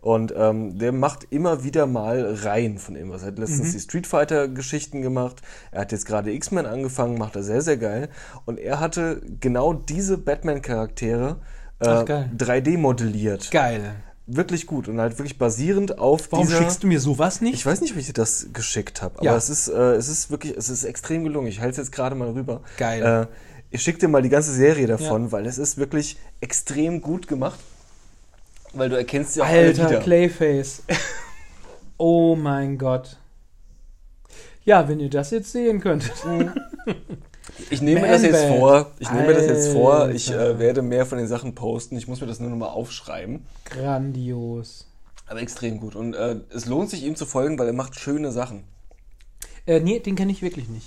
[0.00, 3.22] Und ähm, der macht immer wieder mal Reihen von irgendwas.
[3.22, 5.42] Er hat letztens die Street Fighter-Geschichten gemacht.
[5.72, 8.08] Er hat jetzt gerade X-Men angefangen, macht er sehr, sehr geil.
[8.46, 11.36] Und er hatte genau diese Batman-Charaktere
[11.80, 12.30] äh, Ach, geil.
[12.36, 13.50] 3D modelliert.
[13.50, 13.94] Geil.
[14.26, 14.86] Wirklich gut.
[14.88, 16.58] Und halt wirklich basierend auf Warum dieser...
[16.58, 17.54] schickst du mir sowas nicht?
[17.54, 19.36] Ich weiß nicht, ob ich dir das geschickt habe, aber Ja.
[19.36, 21.48] es ist, äh, es ist wirklich, es ist extrem gelungen.
[21.48, 22.62] Ich halte es jetzt gerade mal rüber.
[22.76, 23.02] Geil.
[23.02, 23.26] Äh,
[23.70, 27.58] ich schicke dir mal die ganze Serie davon, weil es ist wirklich extrem gut gemacht.
[28.72, 30.00] Weil du erkennst ja auch alle Alter, wieder.
[30.00, 30.82] Clayface.
[31.96, 33.16] oh mein Gott.
[34.64, 36.12] Ja, wenn ihr das jetzt sehen könntet.
[37.68, 38.58] Ich nehme mir Man das jetzt Band.
[38.58, 38.90] vor.
[38.98, 40.08] Ich nehme mir das jetzt vor.
[40.10, 40.50] Ich Alter.
[40.50, 41.96] äh, werde mehr von den Sachen posten.
[41.96, 43.44] Ich muss mir das nur noch mal aufschreiben.
[43.64, 44.86] Grandios.
[45.26, 45.94] Aber extrem gut.
[45.94, 48.64] Und äh, es lohnt sich ihm zu folgen, weil er macht schöne Sachen.
[49.66, 50.86] Äh, nee, den kenne ich wirklich nicht.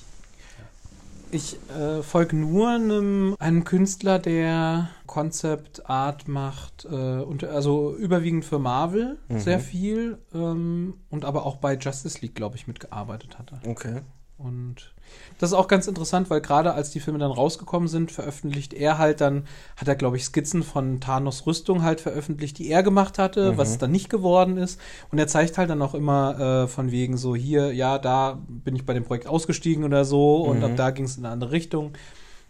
[1.34, 8.46] Ich äh, folge nur einem, einem Künstler, der Concept Art macht, äh, und, also überwiegend
[8.46, 13.60] für Marvel sehr viel ähm, und aber auch bei Justice League, glaube ich, mitgearbeitet hatte.
[13.66, 14.02] Okay.
[14.38, 14.94] Und
[15.40, 18.98] das ist auch ganz interessant, weil gerade als die Filme dann rausgekommen sind, veröffentlicht er
[18.98, 19.46] halt dann,
[19.76, 23.72] hat er, glaube ich, Skizzen von Thanos Rüstung halt veröffentlicht, die er gemacht hatte, was
[23.72, 24.80] es dann nicht geworden ist.
[25.12, 28.76] Und er zeigt halt dann auch immer äh, von wegen so, hier, ja, da bin
[28.76, 31.52] ich bei dem Projekt ausgestiegen oder so und ab da ging es in eine andere
[31.52, 31.94] Richtung.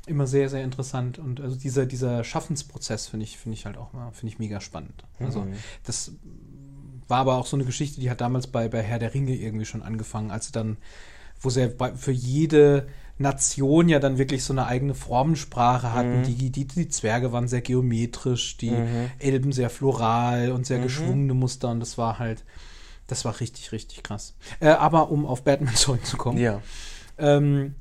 [0.05, 1.17] immer sehr, sehr interessant.
[1.17, 4.59] Und also dieser, dieser Schaffensprozess finde ich, finde ich halt auch mal, finde ich mega
[4.59, 5.05] spannend.
[5.19, 5.53] Also Mhm.
[5.85, 6.11] das
[7.07, 9.65] war aber auch so eine Geschichte, die hat damals bei, bei Herr der Ringe irgendwie
[9.65, 10.77] schon angefangen, als sie dann,
[11.43, 12.87] wo sie für jede
[13.19, 16.19] Nation ja dann wirklich so eine eigene Formensprache hatten.
[16.19, 16.23] Mhm.
[16.23, 19.11] Die, die, die Zwerge waren sehr geometrisch, die Mhm.
[19.19, 20.83] Elben sehr floral und sehr Mhm.
[20.83, 22.43] geschwungene Muster und das war halt,
[23.07, 24.33] das war richtig, richtig krass.
[24.59, 26.39] Äh, aber um auf Batman zurückzukommen.
[26.39, 26.61] Ja.
[27.19, 27.75] Ähm,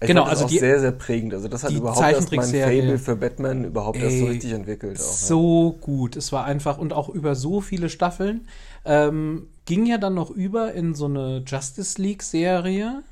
[0.00, 1.32] Ich Genau, das also auch die- sehr, sehr prägend.
[1.32, 4.98] Also das hat überhaupt erst mein Fable für Batman überhaupt erst so Ey, richtig entwickelt.
[4.98, 5.06] Auch, ja.
[5.10, 6.16] so gut.
[6.16, 8.46] Es war einfach und auch über so viele Staffeln.
[8.84, 13.02] Ähm, ging ja dann noch über in so eine Justice League-Serie,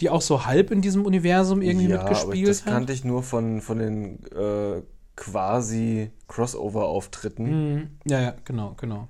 [0.00, 2.72] die auch so halb in diesem Universum irgendwie ja, aber mitgespielt das hat.
[2.72, 4.82] kannte ich nur von, von den äh,
[5.16, 7.74] quasi Crossover-Auftritten.
[7.74, 7.90] Mhm.
[8.06, 9.08] Ja, ja, genau, genau.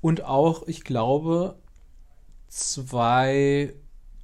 [0.00, 1.56] Und auch, ich glaube,
[2.48, 3.74] zwei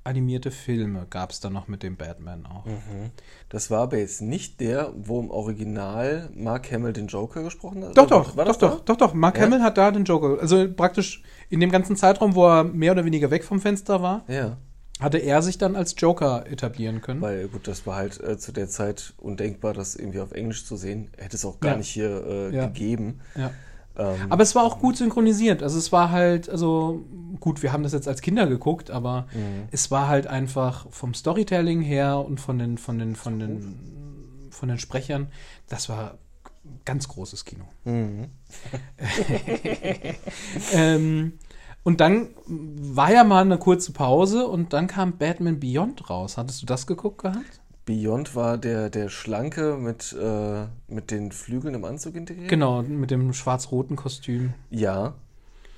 [0.07, 2.65] animierte Filme gab es dann noch mit dem Batman auch.
[2.65, 3.11] Mhm.
[3.49, 7.97] Das war aber jetzt nicht der, wo im Original Mark Hamill den Joker gesprochen hat.
[7.97, 9.15] Doch, doch, doch, das doch, doch, doch.
[9.15, 9.45] Mark Ja?
[9.45, 10.41] Hamill hat da den Joker.
[10.41, 14.25] Also praktisch in dem ganzen Zeitraum, wo er mehr oder weniger weg vom Fenster war?
[14.29, 14.57] Ja,
[15.01, 17.21] hatte er sich dann als Joker etablieren können.
[17.21, 20.77] weil gut, das war halt äh, zu der Zeit undenkbar, das irgendwie auf Englisch zu
[20.77, 21.11] sehen.
[21.19, 21.77] Hätte es auch gar Ja.
[21.79, 23.21] nicht hier äh, gegeben.
[23.35, 23.51] ja.
[23.99, 25.63] Ähm, Aber es war auch gut synchronisiert.
[25.63, 27.05] Also es war halt, also
[27.41, 29.69] gut, wir haben das jetzt als Kinder geguckt, aber Mhm.
[29.71, 34.69] es war halt einfach vom Storytelling her und von den, von den, von den, von
[34.69, 35.29] den Sprechern,
[35.69, 36.19] das war
[36.85, 37.65] ganz großes Kino.
[37.85, 38.27] mhm.
[40.73, 41.33] ähm,
[41.85, 46.37] und dann war ja mal eine kurze Pause und dann kam Batman Beyond raus.
[46.37, 47.61] Hattest du das geguckt gehabt?
[47.87, 52.49] Beyond war der, der Schlanke mit, äh, mit den Flügeln im Anzug integriert.
[52.49, 54.55] Genau, mit dem schwarz-roten Kostüm.
[54.71, 55.15] Ja,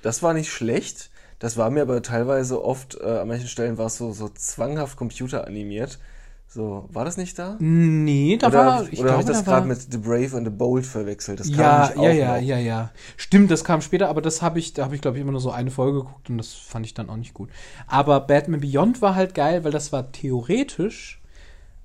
[0.01, 1.11] das war nicht schlecht.
[1.37, 4.97] Das war mir aber teilweise oft, äh, an manchen Stellen war es so, so zwanghaft
[4.97, 5.99] computeranimiert.
[6.47, 7.57] So, war das nicht da?
[7.59, 10.47] Nee, da oder war, ich oder habe ich das da gerade mit The Brave and
[10.47, 11.39] the Bold verwechselt?
[11.39, 12.47] Das kam ja, nämlich ja, ja, noch.
[12.47, 12.91] ja, ja.
[13.17, 15.41] Stimmt, das kam später, aber das habe ich, da habe ich, glaube ich, immer nur
[15.41, 17.51] so eine Folge geguckt und das fand ich dann auch nicht gut.
[17.85, 21.18] Aber Batman Beyond war halt geil, weil das war theoretisch,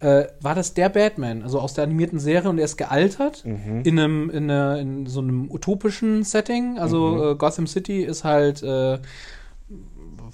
[0.05, 3.81] äh, war das der Batman, also aus der animierten Serie und er ist gealtert Mhm.
[3.85, 6.79] in einem, in, einer- in so einem utopischen Setting.
[6.79, 7.23] Also Mhm.
[7.23, 8.99] äh, Gotham City ist halt, äh,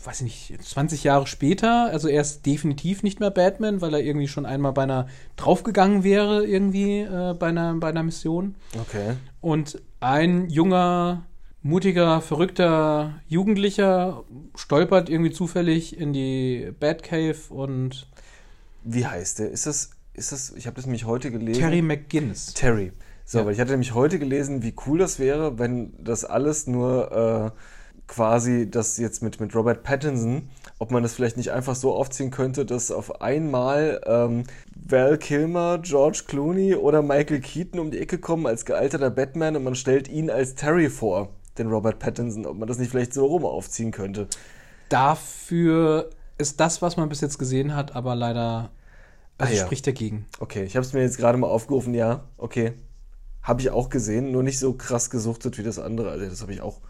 [0.04, 1.86] weiß ich nicht, 20 Jahre später.
[1.92, 5.06] Also er ist definitiv nicht mehr Batman, weil er irgendwie schon einmal beinahe
[5.36, 8.54] draufgegangen wäre, irgendwie äh, bei, einer, bei einer Mission.
[8.80, 9.14] Okay.
[9.42, 11.24] Und ein junger,
[11.62, 14.24] mutiger, verrückter Jugendlicher
[14.56, 18.06] stolpert irgendwie zufällig in die Batcave und
[18.84, 19.50] Wie heißt der?
[19.50, 21.60] Ist das, ist das, ich habe das nämlich heute gelesen.
[21.60, 22.54] Terry McGinnis.
[22.54, 22.92] Terry.
[23.24, 23.46] So, Ja.
[23.46, 27.60] weil ich hatte nämlich heute gelesen, wie cool das wäre, wenn das alles nur äh,
[28.08, 30.48] quasi das jetzt mit, mit Robert Pattinson,
[30.80, 35.78] ob man das vielleicht nicht einfach so aufziehen könnte, dass auf einmal ähm, Val Kilmer,
[35.78, 40.08] George Clooney oder Michael Keaton um die Ecke kommen als gealterter Batman und man stellt
[40.08, 43.92] ihn als Terry vor, den Robert Pattinson, ob man das nicht vielleicht so rum aufziehen
[43.92, 44.26] könnte.
[44.88, 46.10] Dafür
[46.40, 48.70] ist das, was man bis jetzt gesehen hat, aber leider
[49.38, 49.64] also Ah, ja.
[49.64, 50.26] spricht dagegen.
[50.38, 52.72] Okay, ich habe es mir jetzt gerade mal aufgerufen, ja, okay.
[53.42, 56.10] Habe ich auch gesehen, nur nicht so krass gesuchtet wie das andere.
[56.10, 56.80] Also das habe ich auch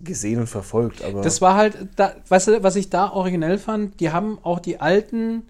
[0.00, 3.98] gesehen und verfolgt, aber Das war halt, da, weißt du, was ich da originell fand,
[3.98, 5.42] die haben auch die alten,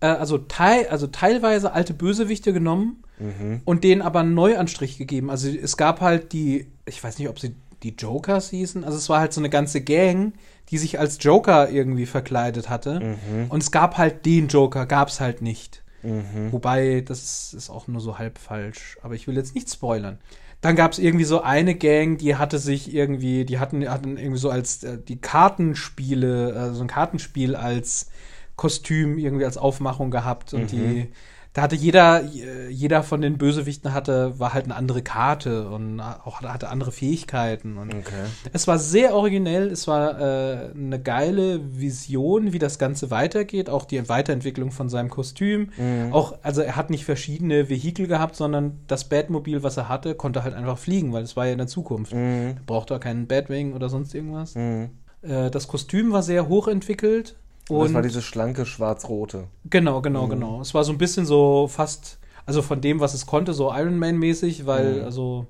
[0.00, 3.60] äh, also, teil, also teilweise alte Bösewichte genommen Mhm.
[3.66, 5.28] und denen aber einen Neuanstrich gegeben.
[5.28, 9.10] Also es gab halt die, ich weiß nicht, ob sie die Jokers hießen, also es
[9.10, 10.32] war halt so eine ganze Gang,
[10.70, 13.00] die sich als Joker irgendwie verkleidet hatte.
[13.00, 13.46] Mhm.
[13.48, 15.82] Und es gab halt den Joker, gab es halt nicht.
[16.02, 16.52] Mhm.
[16.52, 18.98] Wobei, das ist auch nur so halb falsch.
[19.02, 20.18] Aber ich will jetzt nicht spoilern.
[20.60, 24.38] Dann gab es irgendwie so eine Gang, die hatte sich irgendwie, die hatten, hatten irgendwie
[24.38, 28.10] so als äh, die Kartenspiele, äh, so ein Kartenspiel als
[28.56, 31.10] Kostüm irgendwie als Aufmachung gehabt und die
[31.52, 36.00] da hatte jeder, äh, jeder von den Bösewichten hatte, war halt eine andere Karte und
[36.00, 38.26] auch hatte andere Fähigkeiten und Okay.
[38.52, 43.84] es war sehr originell, es war äh, eine geile Vision, wie das Ganze weitergeht, auch
[43.84, 45.70] die Weiterentwicklung von seinem Kostüm.
[45.76, 46.12] Mhm.
[46.12, 50.44] Auch, also er hat nicht verschiedene Vehikel gehabt, sondern das Batmobil, was er hatte, konnte
[50.44, 52.14] halt einfach fliegen, weil es war ja in der Zukunft.
[52.14, 52.58] Mhm.
[52.64, 54.54] Brauchte er keinen Batwing oder sonst irgendwas.
[54.54, 54.90] Mhm.
[55.22, 57.34] Äh, das Kostüm war sehr hochentwickelt.
[57.78, 59.44] Und das war diese schlanke schwarz-rote.
[59.68, 60.60] genau, genau, genau.
[60.60, 63.98] Es war so ein bisschen so fast, also von dem, was es konnte, so Iron
[63.98, 65.04] Man-mäßig, weil, Mhm.
[65.04, 65.46] also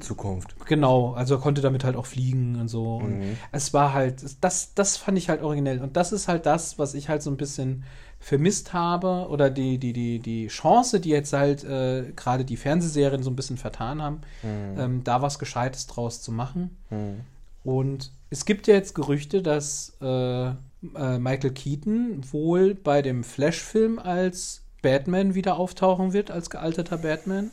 [0.00, 0.54] Zukunft.
[0.66, 2.96] Genau, also er konnte damit halt auch fliegen und so.
[2.96, 3.36] Und Mhm.
[3.52, 5.80] es war halt, das, das fand ich halt originell.
[5.82, 7.84] Und das ist halt das, was ich halt so ein bisschen
[8.18, 9.26] vermisst habe.
[9.28, 13.36] Oder die, die, die, die Chance, die jetzt halt äh, gerade die Fernsehserien so ein
[13.36, 14.78] bisschen vertan haben, Mhm.
[14.80, 16.74] ähm, da was Gescheites draus zu machen.
[16.88, 17.20] Mhm.
[17.62, 20.52] Und es gibt ja jetzt Gerüchte, dass äh,
[20.96, 27.50] äh, Michael Keaton wohl bei dem Flash-Film als Batman wieder auftauchen wird als gealterter Batman.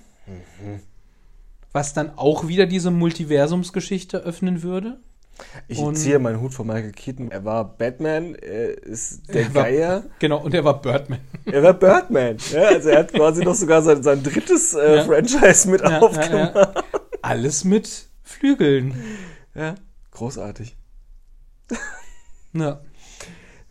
[1.72, 5.00] Was dann auch wieder diese Multiversumsgeschichte öffnen würde.
[5.68, 7.32] Ich Und- ziehe meinen Hut vor Michael Keaton.
[7.32, 10.04] Er war Batman, er ist der Er war- Geier.
[10.20, 11.20] Genau, und er war Birdman.
[11.46, 12.38] Er war Birdman.
[12.52, 15.04] Ja, also er hat quasi noch sogar sein, sein drittes äh, Ja.
[15.06, 16.84] Franchise mit Ja, aufgemacht.
[17.22, 18.94] Alles mit Flügeln.
[19.56, 19.76] Ja,
[20.12, 20.76] großartig.
[22.54, 22.82] Ja.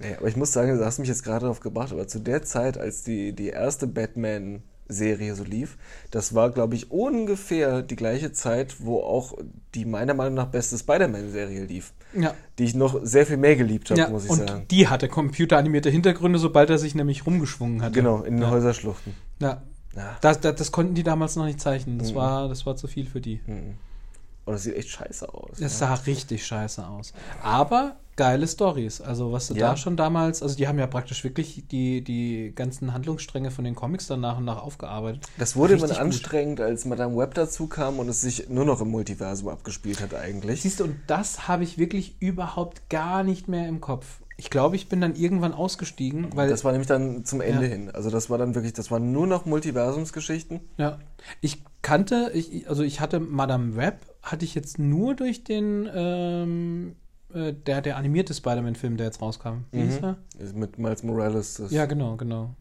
[0.01, 2.43] Nee, aber ich muss sagen, du hast mich jetzt gerade darauf gebracht, aber zu der
[2.43, 5.77] Zeit, als die, die erste Batman-Serie so lief,
[6.11, 9.37] das war, glaube ich, ungefähr die gleiche Zeit, wo auch
[9.75, 11.93] die meiner Meinung nach beste Spider-Man-Serie lief.
[12.15, 12.35] ja.
[12.59, 14.09] Die ich noch sehr viel mehr geliebt habe, ja.
[14.09, 14.67] muss ich und sagen.
[14.71, 17.95] die hatte computeranimierte Hintergründe, sobald er sich nämlich rumgeschwungen hatte.
[17.95, 18.51] Genau, in den ja.
[18.51, 19.15] Häuserschluchten.
[19.41, 19.63] Ja.
[19.97, 20.17] Ja.
[20.21, 21.97] Das, das, das konnten die damals noch nicht zeichnen.
[21.97, 22.01] Mhm.
[22.01, 23.41] Das, war, das war zu viel für die.
[23.49, 25.59] Und das sieht echt scheiße aus.
[25.59, 25.89] Das ja.
[25.89, 27.13] sah richtig scheiße aus.
[27.43, 29.01] Aber geile Stories.
[29.01, 29.71] Also, was du Ja.
[29.71, 33.75] da schon damals, also die haben ja praktisch wirklich die, die ganzen Handlungsstränge von den
[33.75, 35.25] Comics dann nach und nach aufgearbeitet.
[35.39, 36.07] Das wurde immer Richtig gut.
[36.07, 40.13] anstrengend, als Madame Web dazu kam und es sich nur noch im Multiversum abgespielt hat
[40.15, 40.61] eigentlich.
[40.63, 44.21] Siehst du, und das habe ich wirklich überhaupt gar nicht mehr im Kopf.
[44.37, 47.71] Ich glaube, ich bin dann irgendwann ausgestiegen, weil das war nämlich dann zum Ende Ja.
[47.73, 47.91] hin.
[47.91, 50.61] Also das war dann wirklich, das waren nur noch Multiversumsgeschichten.
[50.77, 50.99] Ja,
[51.41, 56.97] ich kannte, ich, also ich hatte Madame Web, hatte ich jetzt nur durch den, ähm,
[57.35, 59.65] äh, der, der animierte Spider-Man-Film, der jetzt rauskam.
[59.73, 60.17] Wie hieß er?
[60.55, 61.63] Mit Miles Morales.
[61.71, 62.55] Ja, genau, genau.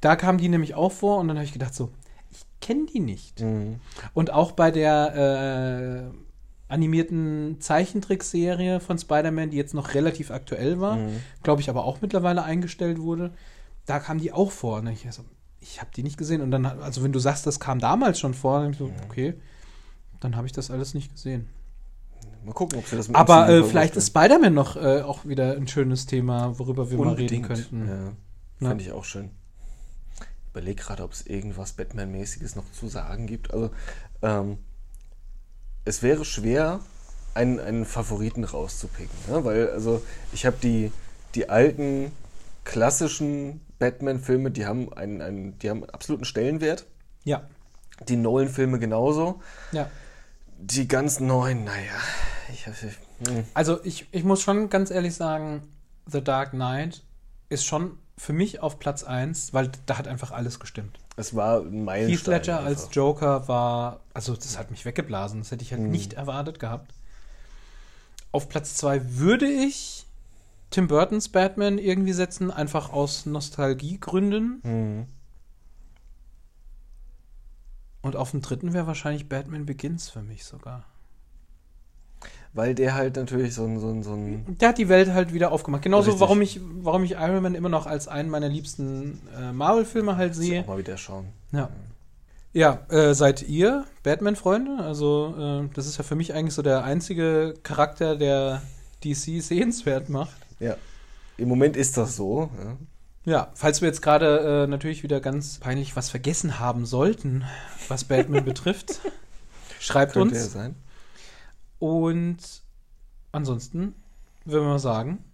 [0.00, 1.90] Da kam die nämlich auch vor und dann habe ich gedacht so,
[2.30, 3.40] ich kenne die nicht.
[3.40, 3.80] Mhm.
[4.14, 10.96] Und auch bei der äh, animierten Zeichentrickserie von Spider-Man, die jetzt noch relativ aktuell war,
[10.96, 11.20] Mhm.
[11.42, 13.32] glaube ich aber auch mittlerweile eingestellt wurde,
[13.86, 14.78] da kam die auch vor.
[14.78, 15.22] Und ich so,
[15.60, 16.40] ich habe die nicht gesehen.
[16.40, 19.34] Und dann, also wenn du sagst, das kam damals schon vor, dann ich so, okay,
[20.20, 21.48] dann habe ich das alles nicht gesehen.
[22.44, 24.08] Mal gucken, ob sie das mit Aber äh, vielleicht ist.
[24.08, 28.14] Spider-Man noch äh, auch wieder ein schönes Thema, worüber wir mal reden könnten.
[28.60, 29.30] Ja, fände ich auch schön.
[30.20, 33.52] Ich überlege gerade, ob es irgendwas Batman-mäßiges noch zu sagen gibt.
[33.54, 33.70] Also,
[34.22, 34.58] ähm,
[35.84, 36.80] es wäre schwer,
[37.34, 39.16] einen, einen Favoriten rauszupicken.
[39.28, 39.44] Ne?
[39.44, 40.92] Weil, also, ich habe die,
[41.34, 42.12] die alten
[42.64, 46.86] klassischen Batman-Filme, die haben einen, einen, die haben einen absoluten Stellenwert.
[47.24, 47.48] Ja,
[48.08, 49.40] Die Nolan-Filme genauso.
[49.72, 49.88] ja.
[50.64, 51.92] Die ganz neuen, naja.
[52.52, 53.44] Ich, ich, hm.
[53.54, 55.62] Also ich, ich muss schon ganz ehrlich sagen,
[56.06, 57.02] The Dark Knight
[57.48, 60.98] ist schon für mich auf Platz 1, weil da hat einfach alles gestimmt.
[61.16, 62.34] es war ein Meilenstein.
[62.34, 62.88] Heath Ledger als.
[62.92, 65.90] Joker war, also das hat mich weggeblasen, das hätte ich halt Mhm.
[65.90, 66.92] nicht erwartet gehabt.
[68.30, 70.06] Auf Platz 2 würde ich
[70.70, 74.60] Tim Burtons Batman irgendwie setzen, einfach aus Nostalgiegründen.
[74.62, 75.06] Mhm.
[78.02, 80.84] Und auf dem dritten wäre wahrscheinlich Batman Begins für mich sogar.
[82.54, 85.32] Weil der halt natürlich so ein, so ein, so ein Der hat die Welt halt
[85.32, 85.82] wieder aufgemacht.
[85.82, 86.20] Genauso, Richtig.
[86.20, 90.34] warum ich, warum ich Iron Man immer noch als einen meiner liebsten äh, Marvel-Filme halt
[90.34, 90.62] Muss ich sehe.
[90.62, 91.28] auch mal wieder schauen.
[91.52, 91.70] Ja.
[92.52, 94.84] Ja, äh, seid ihr Batman-Freunde?
[94.84, 98.60] Also, äh, das ist ja für mich eigentlich so der einzige Charakter, der
[99.02, 100.36] DC sehenswert macht.
[100.60, 100.76] Ja.
[101.38, 102.50] Im Moment ist das so.
[102.62, 102.76] Ja.
[103.24, 107.44] Ja, falls wir jetzt gerade äh, natürlich wieder ganz peinlich was vergessen haben sollten,
[107.88, 109.00] was Batman betrifft,
[109.78, 110.52] schreibt Könnte ja uns.
[110.52, 110.74] sein.
[111.78, 112.38] Und
[113.30, 113.94] ansonsten
[114.44, 115.24] würden wir mal sagen,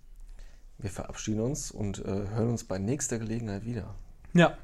[0.78, 3.94] Wir verabschieden uns und äh, hören uns bei nächster Gelegenheit wieder.
[4.34, 4.56] ja,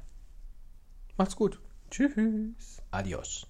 [1.17, 1.59] macht's gut.
[1.91, 2.83] Tschüss.
[2.91, 3.47] Adios.